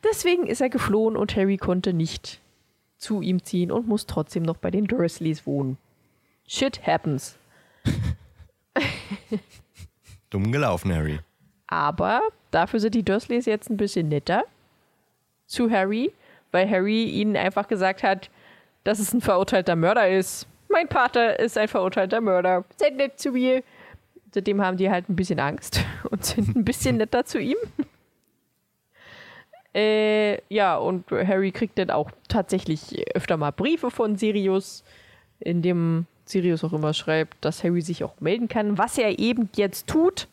[0.04, 2.41] Deswegen ist er geflohen und Harry konnte nicht
[2.98, 5.78] zu ihm ziehen und muss trotzdem noch bei den Dursleys wohnen.
[6.48, 7.38] Shit happens.
[10.30, 11.19] Dumm gelaufen, Harry.
[11.67, 12.21] Aber
[12.52, 14.43] dafür sind die Dursleys jetzt ein bisschen netter
[15.45, 16.12] zu Harry,
[16.52, 18.30] weil Harry ihnen einfach gesagt hat,
[18.84, 20.48] dass es ein verurteilter Mörder ist.
[20.69, 22.65] Mein Vater ist ein verurteilter Mörder.
[22.78, 23.63] Seid nett zu mir.
[24.36, 25.80] Seitdem haben die halt ein bisschen Angst
[26.12, 27.58] und sind ein bisschen netter zu ihm.
[29.78, 34.86] Äh, ja, und Harry kriegt dann auch tatsächlich öfter mal Briefe von Sirius,
[35.41, 39.50] in dem Sirius auch immer schreibt, dass Harry sich auch melden kann, was er eben
[39.58, 40.30] jetzt tut.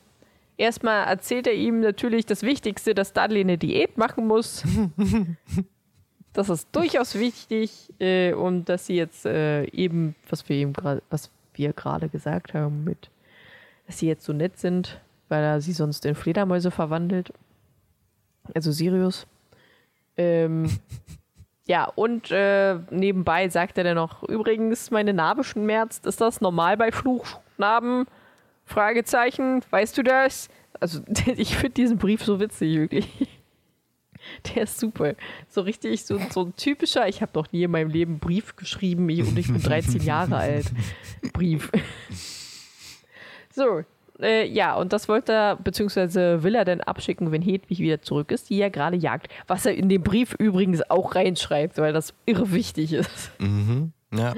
[0.58, 4.62] Erstmal erzählt er ihm natürlich das Wichtigste, dass Dudley eine Diät machen muss.
[6.32, 11.02] das ist durchaus wichtig äh, und dass sie jetzt äh, eben, was wir eben gerade,
[11.10, 13.10] was wir gerade gesagt haben, mit,
[13.86, 17.32] dass sie jetzt so nett sind, weil er sie sonst in Fledermäuse verwandelt.
[18.54, 19.26] Also Sirius.
[20.16, 20.78] Ähm,
[21.66, 26.06] ja, und äh, nebenbei sagt er dann noch, übrigens, meine Narbe schmerzt.
[26.06, 28.06] Ist das normal bei Fluchnarben?
[28.64, 30.48] Fragezeichen, weißt du das?
[30.80, 31.00] Also,
[31.36, 33.08] ich finde diesen Brief so witzig, wirklich.
[34.54, 35.14] Der ist super.
[35.48, 39.08] So richtig, so, so ein typischer, ich habe noch nie in meinem Leben Brief geschrieben
[39.08, 40.66] ich- und ich bin 13 Jahre alt.
[41.32, 41.70] Brief.
[43.52, 43.84] So,
[44.20, 48.30] äh, ja, und das wollte er, beziehungsweise will er dann abschicken, wenn Hedwig wieder zurück
[48.30, 49.28] ist, die er gerade jagt.
[49.46, 53.30] Was er in den Brief übrigens auch reinschreibt, weil das irre wichtig ist.
[53.38, 53.92] Mhm.
[54.12, 54.34] Ja.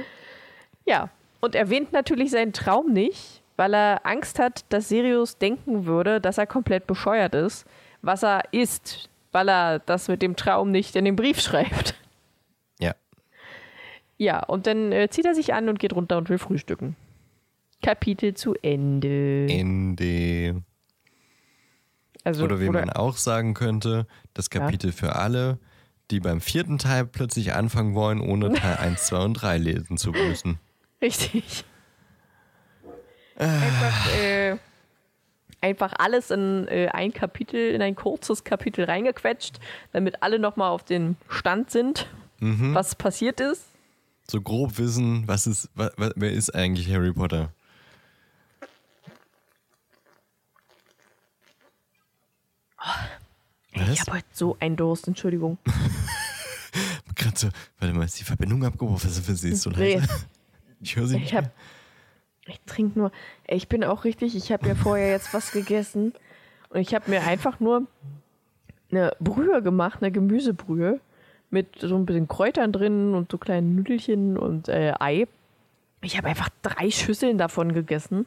[0.87, 6.21] Ja, und erwähnt natürlich seinen Traum nicht, weil er Angst hat, dass Sirius denken würde,
[6.21, 7.67] dass er komplett bescheuert ist,
[8.03, 11.95] was er ist, weil er das mit dem Traum nicht in den Brief schreibt.
[12.79, 12.95] Ja.
[14.17, 16.97] Ja, und dann äh, zieht er sich an und geht runter und will frühstücken.
[17.85, 19.47] Kapitel zu Ende.
[19.47, 20.63] Ende.
[22.25, 25.59] Also, Oder wie man auch sagen könnte, das Kapitel für alle,
[26.11, 30.13] die beim vierten Teil plötzlich anfangen wollen, ohne Teil 1, 2 und 3 lesen zu
[30.13, 30.59] müssen.
[31.03, 31.67] Richtig.
[33.37, 34.57] Einfach, äh,
[35.61, 39.59] einfach alles in äh, ein Kapitel, in ein kurzes Kapitel reingequetscht,
[39.93, 42.07] damit alle nochmal auf den Stand sind,
[42.41, 43.65] was passiert ist.
[44.31, 47.53] So grob wissen, was ist, wer ist eigentlich Harry Potter?
[53.73, 54.01] Ich Was?
[54.01, 55.59] habe heute so einen Durst, Entschuldigung.
[57.17, 58.97] Gerade so, warte mal, ist die Verbindung abgebrochen?
[59.09, 59.97] Was ist sie ist so Nee.
[59.97, 60.09] leise?
[60.81, 61.29] Ich höre sie nicht.
[61.31, 61.51] Ich habe,
[62.47, 63.11] ich trinke nur,
[63.49, 66.13] ich bin auch richtig, ich habe ja vorher jetzt was gegessen
[66.69, 67.87] und ich habe mir einfach nur
[68.91, 71.01] eine Brühe gemacht, eine Gemüsebrühe
[71.49, 75.27] mit so ein bisschen Kräutern drin und so kleinen Nudelchen und äh, Ei.
[76.03, 78.27] Ich habe einfach drei Schüsseln davon gegessen,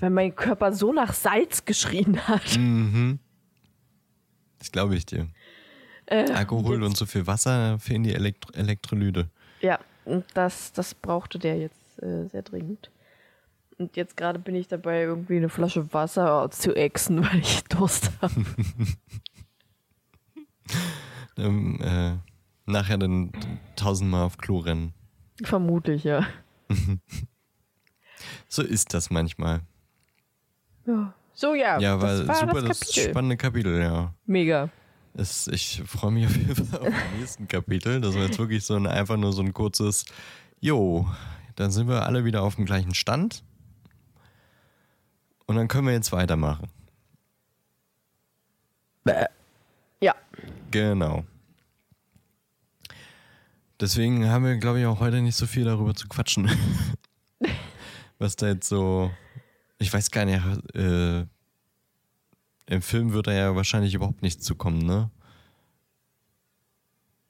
[0.00, 2.56] weil mein Körper so nach Salz geschrien hat.
[2.56, 3.18] Mhm.
[4.66, 5.28] Das glaube ich dir.
[6.08, 9.28] Alkohol Äh, jetzt- und so viel Wasser fehlen die Elektro Elektrolyte.
[9.60, 12.90] Ja, und das, das brauchte der jetzt äh, sehr dringend.
[13.78, 18.10] Und jetzt gerade bin ich dabei, irgendwie eine Flasche Wasser zu exen, weil ich Durst
[18.20, 18.34] habe.
[21.38, 22.14] Ähm, äh,
[22.64, 23.30] nachher dann
[23.76, 24.94] tausendmal auf Klo rennen.
[25.44, 26.26] Vermutlich, ja.
[28.48, 29.60] So ist das manchmal.
[30.86, 31.14] ja.
[31.36, 33.10] So, ja, Ja, weil das war super, das das, Kapitel.
[33.10, 34.14] spannende Kapitel, ja.
[34.24, 34.70] Mega.
[35.12, 38.00] Es, ich freue mich auf jeden Fall auf das nächsten Kapitel.
[38.00, 40.06] Das war jetzt wirklich so ein, einfach nur so ein kurzes,
[40.60, 41.06] jo,
[41.54, 43.42] dann sind wir alle wieder auf dem gleichen Stand.
[45.46, 46.68] Und dann können wir jetzt weitermachen.
[50.00, 50.14] Ja,
[50.70, 51.24] Genau.
[53.78, 56.50] Deswegen haben wir, glaube ich, auch heute nicht so viel darüber zu quatschen.
[58.18, 59.10] Was da jetzt so.
[59.78, 60.40] Ich weiß gar nicht,
[60.74, 61.26] äh,
[62.66, 65.10] im Film wird da ja wahrscheinlich überhaupt nichts zu kommen, ne?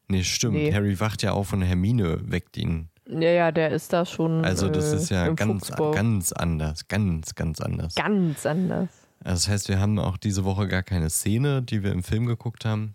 [0.09, 0.55] Nee, stimmt.
[0.55, 0.73] Nee.
[0.73, 2.89] Harry wacht ja auf und Hermine weckt ihn.
[3.09, 4.45] ja, ja, der ist da schon.
[4.45, 5.91] Also, das äh, ist ja ganz, Fuchsbau.
[5.91, 6.87] ganz anders.
[6.87, 7.95] Ganz, ganz anders.
[7.95, 8.89] ganz anders.
[9.25, 12.27] Also das heißt, wir haben auch diese Woche gar keine Szene, die wir im Film
[12.27, 12.95] geguckt haben.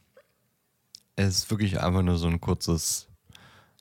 [1.18, 3.10] Es ist wirklich einfach nur so ein kurzes,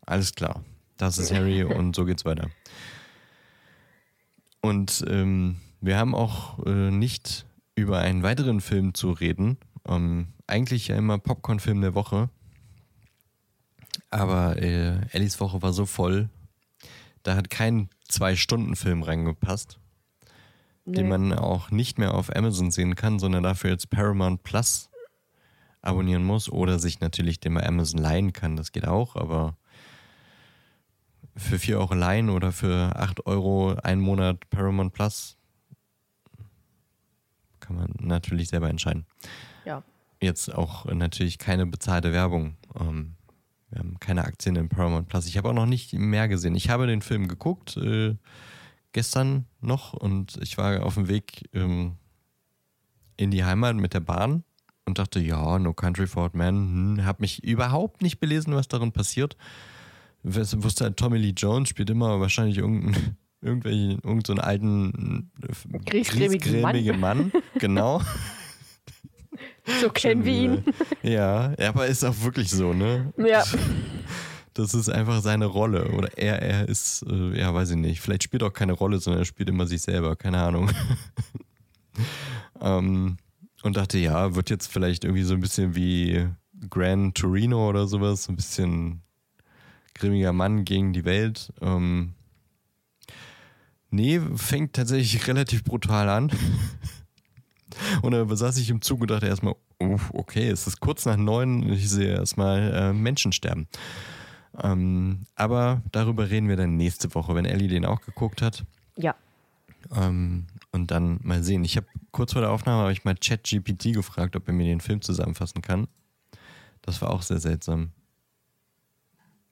[0.04, 0.64] alles klar,
[0.96, 2.50] das ist Harry und so geht's weiter.
[4.60, 9.58] Und ähm, wir haben auch äh, nicht über einen weiteren Film zu reden.
[9.88, 12.28] Ähm, eigentlich ja immer Popcorn-Film der Woche.
[14.10, 16.28] Aber äh, Ellis Woche war so voll,
[17.22, 19.80] da hat kein Zwei-Stunden-Film reingepasst
[20.84, 21.10] den Nee.
[21.10, 24.90] man auch nicht mehr auf Amazon sehen kann, sondern dafür jetzt Paramount Plus
[25.82, 28.56] abonnieren muss oder sich natürlich den bei Amazon leihen kann.
[28.56, 29.56] Das geht auch, aber
[31.36, 35.36] für 4 Euro leihen oder für 8 Euro einen Monat Paramount Plus.
[37.60, 39.06] Kann man natürlich selber entscheiden.
[39.64, 39.82] Ja.
[40.20, 42.56] Jetzt auch natürlich keine bezahlte Werbung.
[42.78, 43.14] Ähm,
[43.70, 45.26] wir haben keine Aktien in Paramount Plus.
[45.26, 46.56] Ich habe auch noch nicht mehr gesehen.
[46.56, 48.16] Ich habe den Film geguckt, äh,
[48.92, 51.96] gestern noch, und ich war auf dem Weg ähm,
[53.16, 54.44] in die Heimat mit der Bahn
[54.86, 58.66] und dachte, ja, No Country for Old Men, hm, habe mich überhaupt nicht belesen, was
[58.66, 59.36] darin passiert.
[60.22, 67.00] Wusste halt, Tommy Lee Jones spielt immer wahrscheinlich irgendeinen irgendwelchen, irgendeinen so alten äh, Kriegsgrämigen
[67.00, 67.32] Mann.
[67.58, 68.02] genau.
[69.80, 70.64] So kennen wir ihn.
[71.02, 73.12] Ja, aber ist auch wirklich so, ne?
[73.16, 73.44] Ja.
[74.52, 75.92] Das ist einfach seine Rolle.
[75.92, 78.00] Oder er, er ist, äh, ja, weiß ich nicht.
[78.00, 80.16] Vielleicht spielt er auch keine Rolle, sondern er spielt immer sich selber.
[80.16, 80.70] Keine Ahnung.
[82.60, 83.16] ähm,
[83.62, 86.26] und dachte, ja, wird jetzt vielleicht irgendwie so ein bisschen wie
[86.68, 88.24] Gran Torino oder sowas.
[88.24, 89.02] So ein bisschen
[90.00, 91.52] grimmiger Mann gegen die Welt.
[91.60, 92.14] Ähm,
[93.90, 96.32] nee, fängt tatsächlich relativ brutal an.
[98.02, 99.54] Und da saß ich im Zug und dachte erstmal,
[100.12, 103.68] okay, es ist kurz nach neun, ich sehe erstmal äh, Menschen sterben.
[104.62, 108.64] Ähm, aber darüber reden wir dann nächste Woche, wenn Ellie den auch geguckt hat.
[108.96, 109.14] Ja.
[109.94, 111.64] Ähm, und dann mal sehen.
[111.64, 114.80] Ich habe kurz vor der Aufnahme habe ich mal ChatGPT gefragt, ob er mir den
[114.80, 115.88] Film zusammenfassen kann.
[116.82, 117.92] Das war auch sehr seltsam.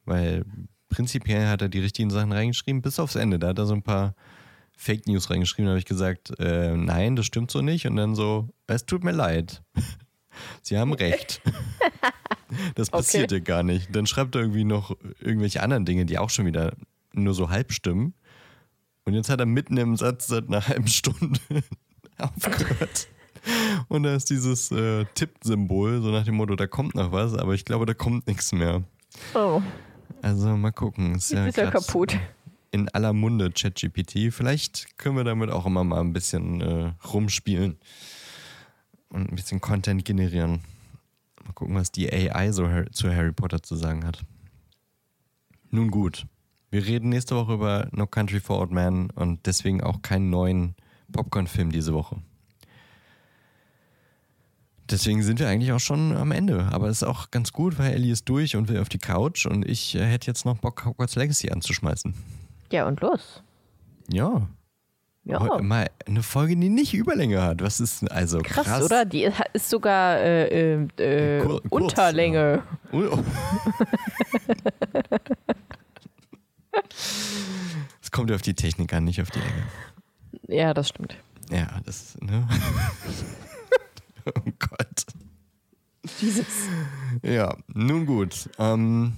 [0.09, 0.45] Weil
[0.89, 3.39] prinzipiell hat er die richtigen Sachen reingeschrieben, bis aufs Ende.
[3.39, 4.15] Da hat er so ein paar
[4.75, 5.67] Fake News reingeschrieben.
[5.67, 7.87] Da habe ich gesagt, äh, nein, das stimmt so nicht.
[7.87, 9.63] Und dann so, es tut mir leid.
[10.63, 11.43] Sie haben recht.
[12.77, 13.45] Das passierte okay.
[13.45, 13.95] gar nicht.
[13.95, 16.73] Dann schreibt er irgendwie noch irgendwelche anderen Dinge, die auch schon wieder
[17.13, 18.15] nur so halb stimmen.
[19.05, 21.39] Und jetzt hat er mitten im Satz seit einer halben Stunde
[22.17, 23.09] aufgehört.
[23.89, 27.53] Und da ist dieses äh, Tipp-Symbol, so nach dem Motto, da kommt noch was, aber
[27.53, 28.83] ich glaube, da kommt nichts mehr.
[29.35, 29.61] Oh.
[30.23, 31.15] Also mal gucken.
[31.15, 32.19] Ist ja, ist ja kaputt.
[32.71, 34.33] In aller Munde ChatGPT.
[34.33, 37.79] Vielleicht können wir damit auch immer mal ein bisschen äh, rumspielen
[39.09, 40.61] und ein bisschen Content generieren.
[41.45, 44.23] Mal gucken, was die AI so zu Harry Potter zu sagen hat.
[45.71, 46.27] Nun gut.
[46.71, 50.75] Wir reden nächste Woche über No Country for Old Men und deswegen auch keinen neuen
[51.13, 52.21] Popcorn-Film diese Woche.
[54.91, 56.69] Deswegen sind wir eigentlich auch schon am Ende.
[56.73, 59.47] Aber es ist auch ganz gut, weil Ellie ist durch und will auf die Couch
[59.47, 62.15] und ich äh, hätte jetzt noch Bock, Hogwarts Legacy anzuschmeißen.
[62.73, 63.43] Ja, und los.
[64.11, 64.49] Ja.
[65.25, 65.61] Ja.
[65.61, 67.61] Mal eine Folge, die nicht Überlänge hat.
[67.61, 68.65] Was ist also krass?
[68.65, 68.83] krass.
[68.83, 69.05] oder?
[69.05, 72.63] Die ist sogar äh, äh, äh Kur kurz, Unterlänge.
[72.93, 73.01] Ja.
[78.01, 79.65] Es kommt ja auf die Technik an, nicht auf die Länge.
[80.49, 81.15] Ja, das stimmt.
[81.51, 82.49] Ja, das, ne?
[84.37, 85.07] oh Gott.
[86.19, 86.47] Jesus.
[87.23, 88.51] Ja, nun gut.
[88.59, 89.17] Ähm,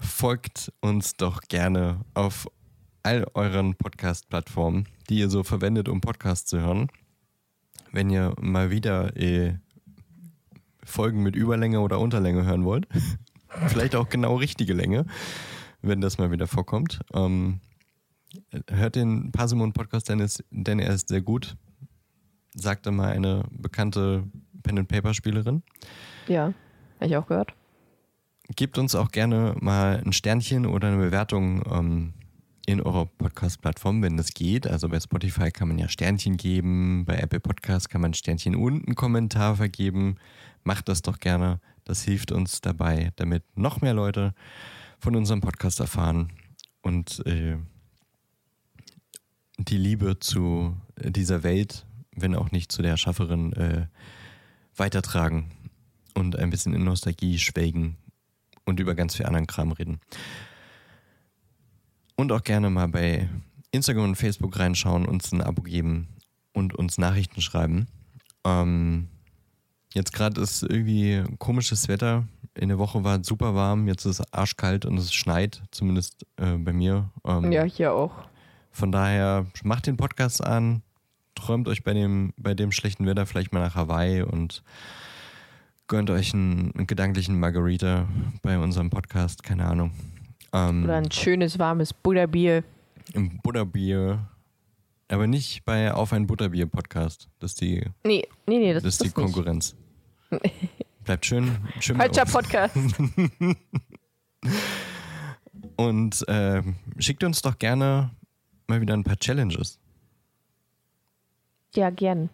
[0.00, 2.48] folgt uns doch gerne auf
[3.02, 6.88] all euren Podcast-Plattformen, die ihr so verwendet, um Podcasts zu hören.
[7.92, 9.54] Wenn ihr mal wieder äh,
[10.82, 12.88] Folgen mit Überlänge oder Unterlänge hören wollt,
[13.68, 15.06] vielleicht auch genau richtige Länge,
[15.82, 17.00] wenn das mal wieder vorkommt.
[17.14, 17.60] Ähm,
[18.68, 21.56] hört den Parsimon-Podcast, denn, denn er ist sehr gut,
[22.56, 24.24] sagte mal eine bekannte
[24.62, 25.62] Pen-and-Paper-Spielerin.
[26.26, 26.52] Ja,
[26.96, 27.54] habe ich auch gehört.
[28.54, 32.14] Gebt uns auch gerne mal ein Sternchen oder eine Bewertung ähm,
[32.66, 34.66] in eurer Podcast-Plattform, wenn das geht.
[34.66, 38.86] Also bei Spotify kann man ja Sternchen geben, bei Apple Podcasts kann man Sternchen und
[38.86, 40.16] einen Kommentar vergeben.
[40.64, 41.60] Macht das doch gerne.
[41.84, 44.34] Das hilft uns dabei, damit noch mehr Leute
[44.98, 46.32] von unserem Podcast erfahren
[46.82, 47.56] und äh,
[49.58, 51.86] die Liebe zu dieser Welt,
[52.16, 53.86] wenn auch nicht zu der Schafferin, äh,
[54.76, 55.50] weitertragen
[56.14, 57.96] und ein bisschen in Nostalgie schwelgen
[58.64, 60.00] und über ganz viel anderen Kram reden.
[62.16, 63.28] Und auch gerne mal bei
[63.70, 66.08] Instagram und Facebook reinschauen, uns ein Abo geben
[66.52, 67.86] und uns Nachrichten schreiben.
[68.44, 69.08] Ähm,
[69.92, 72.26] jetzt gerade ist irgendwie komisches Wetter.
[72.54, 76.24] In der Woche war es super warm, jetzt ist es arschkalt und es schneit, zumindest
[76.36, 77.10] äh, bei mir.
[77.26, 78.12] Ähm, ja, hier auch.
[78.70, 80.82] Von daher macht den Podcast an,
[81.36, 84.64] träumt euch bei dem, bei dem schlechten Wetter vielleicht mal nach Hawaii und
[85.86, 88.08] gönnt euch einen, einen gedanklichen Margarita
[88.42, 89.92] bei unserem Podcast, keine Ahnung.
[90.52, 92.64] Ähm, Oder ein schönes, warmes Butterbier.
[93.14, 94.28] Ein Butterbier.
[95.08, 97.28] Aber nicht bei Auf ein Butterbier-Podcast.
[97.38, 99.76] Das ist die, nee, nee, nee, das, das ist die das Konkurrenz.
[101.04, 101.56] Bleibt schön.
[101.78, 102.74] schön Falscher Podcast.
[105.76, 106.62] Und äh,
[106.98, 108.10] schickt uns doch gerne
[108.66, 109.78] mal wieder ein paar Challenges.
[111.76, 112.30] Ja, gern.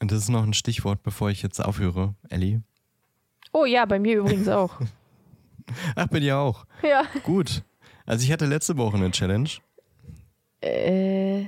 [0.00, 2.62] Und das ist noch ein Stichwort, bevor ich jetzt aufhöre, Ellie.
[3.52, 4.80] Oh ja, bei mir übrigens auch.
[5.96, 6.66] Ach, bei dir auch.
[6.82, 7.04] Ja.
[7.22, 7.62] Gut.
[8.04, 9.48] Also ich hatte letzte Woche eine Challenge.
[10.60, 11.42] Äh,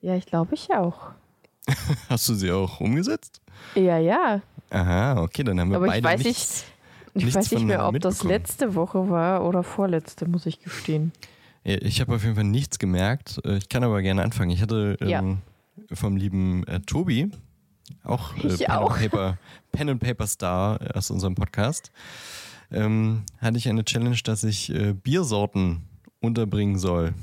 [0.00, 1.12] ja, ich glaube ich auch.
[2.08, 3.40] Hast du sie auch umgesetzt?
[3.74, 4.42] Ja, ja.
[4.70, 6.64] Aha, okay, dann haben wir Aber ich beide weiß nichts.
[7.14, 11.12] Ich nichts weiß nicht mehr, ob das letzte Woche war oder vorletzte, muss ich gestehen.
[11.64, 13.40] Ich habe auf jeden Fall nichts gemerkt.
[13.44, 14.50] Äh, Ich kann aber gerne anfangen.
[14.50, 15.36] Ich hatte ähm, Ja.
[15.96, 17.30] vom lieben äh, Tobi,
[18.04, 18.90] auch, äh, Pen, auch.
[18.92, 19.38] And Paper,
[19.70, 21.92] Pen and Paper Star aus unserem Podcast,
[22.70, 25.82] ähm, hatte ich eine Challenge, dass ich äh, Biersorten
[26.20, 27.14] unterbringen soll.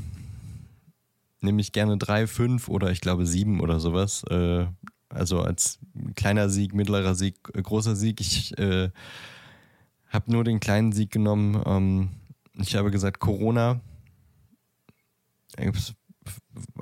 [1.41, 4.23] Nämlich gerne drei, fünf oder ich glaube sieben oder sowas.
[4.29, 4.67] Äh,
[5.09, 5.79] also als
[6.15, 8.21] kleiner Sieg, mittlerer Sieg, äh, großer Sieg.
[8.21, 11.61] Ich habe nur den kleinen Sieg genommen.
[11.65, 12.09] Ähm,
[12.53, 13.81] ich habe gesagt Corona.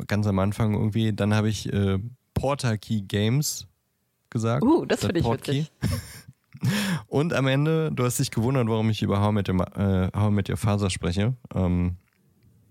[0.08, 1.14] Ganz am Anfang irgendwie.
[1.14, 2.00] Dann habe ich äh,
[2.34, 3.68] Porter Key Games
[4.30, 4.64] gesagt.
[4.64, 5.72] Uh, das finde ich witzig.
[7.08, 10.30] Und am Ende, du hast dich gewundert, warum ich über How Met Your, äh, How
[10.30, 11.36] I Met Your Father spreche.
[11.54, 11.98] Ähm,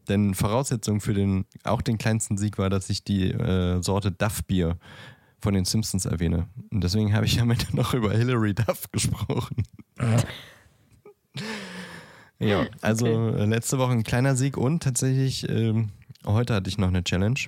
[0.09, 4.45] denn Voraussetzung für den, auch den kleinsten Sieg war, dass ich die äh, Sorte Duff
[4.45, 4.79] Bier
[5.39, 6.49] von den Simpsons erwähne.
[6.71, 9.65] Und deswegen habe ich am Ende noch über Hilary Duff gesprochen.
[12.39, 13.43] Ja, also Okay.
[13.43, 15.91] äh, letzte Woche ein kleiner Sieg und tatsächlich ähm,
[16.25, 17.39] heute hatte ich noch eine Challenge,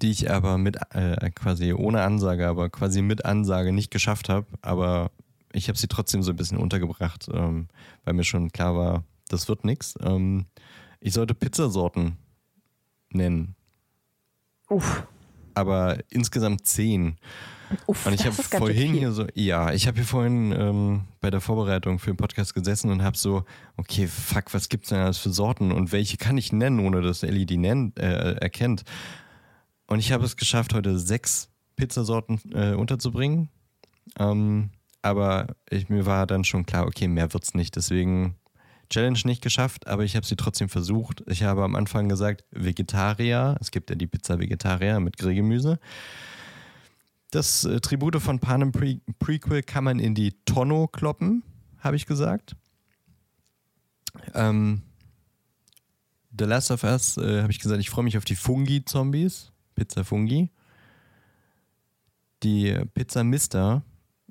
[0.00, 4.46] die ich aber mit äh, quasi ohne Ansage, aber quasi mit Ansage nicht geschafft habe.
[4.62, 5.10] Aber
[5.52, 7.68] ich habe sie trotzdem so ein bisschen untergebracht, ähm,
[8.04, 9.94] weil mir schon klar war, das wird nichts.
[10.02, 10.46] Ähm,
[11.00, 12.16] ich sollte Pizzasorten
[13.10, 13.54] nennen,
[14.68, 15.06] Uff.
[15.54, 17.18] aber insgesamt zehn.
[17.86, 21.40] Uff, Und ich habe vorhin hier so, ja, ich habe hier vorhin ähm, bei der
[21.40, 23.44] Vorbereitung für den Podcast gesessen und habe so,
[23.76, 27.22] okay, fuck, was gibt's denn alles für Sorten und welche kann ich nennen, ohne dass
[27.22, 28.84] Ellie die nennt, äh, erkennt?
[29.86, 33.48] Und ich habe es geschafft, heute sechs Pizzasorten äh, unterzubringen.
[34.18, 34.70] Ähm,
[35.02, 37.76] aber ich, mir war dann schon klar, okay, mehr wird's nicht.
[37.76, 38.36] Deswegen
[38.90, 41.22] Challenge nicht geschafft, aber ich habe sie trotzdem versucht.
[41.26, 43.56] Ich habe am Anfang gesagt, Vegetarier.
[43.60, 45.78] Es gibt ja die Pizza Vegetarier mit Grillgemüse.
[47.34, 51.42] Das äh, Tribute von Panem Pre Prequel kann man in die Tonno kloppen,
[51.80, 52.54] habe ich gesagt.
[54.34, 54.82] Ähm,
[56.38, 59.50] The Last of Us äh, habe ich gesagt, ich freue mich auf die Fungi-Zombies.
[59.74, 60.52] Pizza Fungi.
[62.44, 63.82] Die äh, Pizza Mister,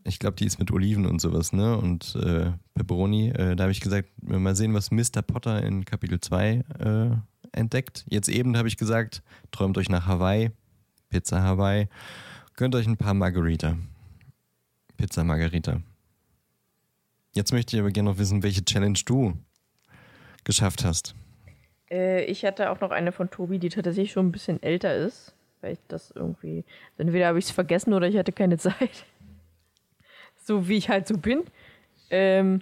[0.05, 1.77] ich glaube, die ist mit Oliven und sowas, ne?
[1.77, 3.31] Und äh, Pepperoni.
[3.31, 5.21] Äh, da habe ich gesagt, mal sehen, was Mr.
[5.21, 7.09] Potter in Kapitel 2 äh,
[7.51, 8.05] entdeckt.
[8.07, 10.51] Jetzt eben habe ich gesagt, träumt euch nach Hawaii.
[11.09, 11.89] Pizza Hawaii.
[12.55, 13.77] Gönnt euch ein paar Margarita.
[14.97, 15.81] Pizza Margarita.
[17.31, 19.33] Jetzt möchte ich aber gerne noch wissen, welche Challenge du
[20.43, 21.15] geschafft hast.
[21.89, 25.33] Äh, ich hatte auch noch eine von Tobi, die tatsächlich schon ein bisschen älter ist.
[25.61, 26.63] Weil ich das irgendwie.
[26.97, 29.05] Entweder habe ich es vergessen oder ich hatte keine Zeit.
[30.35, 31.43] So wie ich halt so bin.
[32.11, 32.61] Ähm,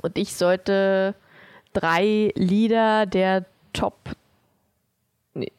[0.00, 1.14] und ich sollte
[1.74, 4.16] drei Lieder der Top.
[5.34, 5.52] Nee,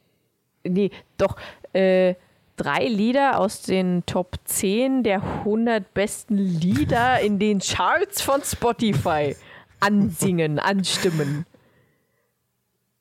[0.64, 1.38] nee doch.
[1.74, 2.16] Äh,
[2.62, 9.36] drei Lieder aus den Top 10 der 100 besten Lieder in den Charts von Spotify
[9.80, 11.46] ansingen, anstimmen.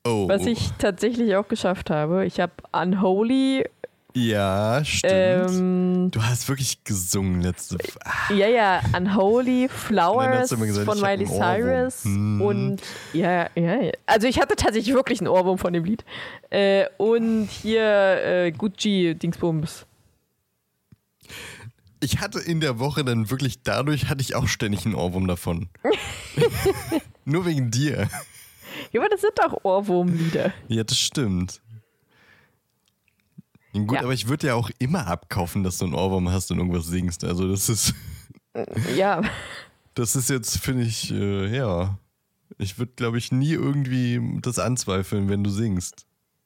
[0.03, 0.27] Oh.
[0.27, 2.25] Was ich tatsächlich auch geschafft habe.
[2.25, 3.65] Ich habe Unholy,
[4.13, 5.51] Ja, stimmt.
[5.51, 7.77] ähm, du hast wirklich gesungen letzte.
[8.03, 11.25] Ah, ja, ja, Unholy, Flowers gesagt, von Miley.
[11.25, 12.41] Cyrus Hm.
[12.41, 12.81] und
[13.13, 13.91] ja, ja, ja.
[14.05, 16.03] Also ich hatte tatsächlich wirklich einen Ohrwurm von dem Lied.
[16.49, 17.83] Äh, und hier
[18.23, 19.85] äh, Gucci Dingsbums.
[22.01, 25.69] Ich hatte in der Woche dann wirklich, dadurch hatte ich auch ständig einen Ohrwurm davon.
[27.25, 28.09] Nur wegen dir.
[28.91, 30.51] Ja, aber das sind doch Ohrwurmlieder.
[30.67, 31.61] Ja, das stimmt.
[33.73, 34.01] Gut, Ja.
[34.01, 37.23] aber ich würde ja auch immer abkaufen, dass du einen Ohrwurm hast und irgendwas singst.
[37.23, 37.93] Also das ist,
[38.95, 39.21] Ja,
[39.93, 41.97] das ist jetzt, finde ich, äh, ja.
[42.57, 46.05] Ich würde, glaube ich, nie irgendwie das anzweifeln, wenn du singst.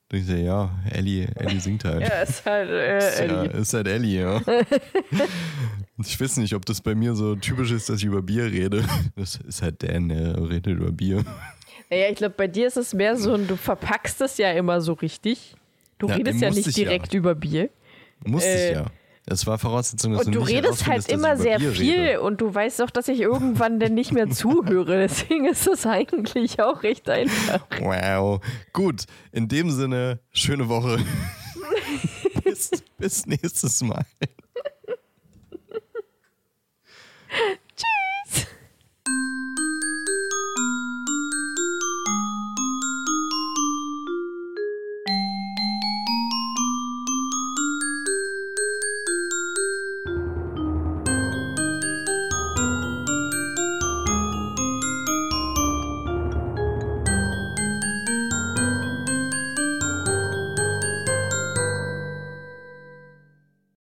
[0.09, 2.01] Da ich ja, ja, Ellie, Ellie singt halt.
[2.03, 3.51] ja ist halt äh, Ist, ja, Ellie.
[3.59, 4.41] ist halt Ellie, ja.
[5.97, 8.83] Ich weiß nicht, ob das bei mir so typisch ist, dass ich über Bier rede.
[9.15, 11.23] Das ist halt Dan, der redet über Bier.
[11.89, 14.93] Naja, ich glaube, bei dir ist es mehr so, du verpackst es ja immer so
[14.93, 15.55] richtig.
[15.97, 16.83] Du Ja, redest ja nicht ich ja.
[16.85, 17.69] direkt über Bier.
[18.25, 18.85] Musste Äh, ich ja.
[19.27, 22.21] Es war Voraussetzung, dass Und du nicht redest halt immer sehr Bier viel Rede.
[22.21, 24.97] und du weißt doch, dass ich irgendwann denn nicht mehr zuhöre.
[25.07, 27.65] Deswegen ist es eigentlich auch recht einfach.
[27.79, 28.39] Wow.
[28.71, 30.99] Gut, in dem Sinne, schöne Woche.
[32.43, 32.69] bis,
[32.99, 34.05] bis nächstes Mal.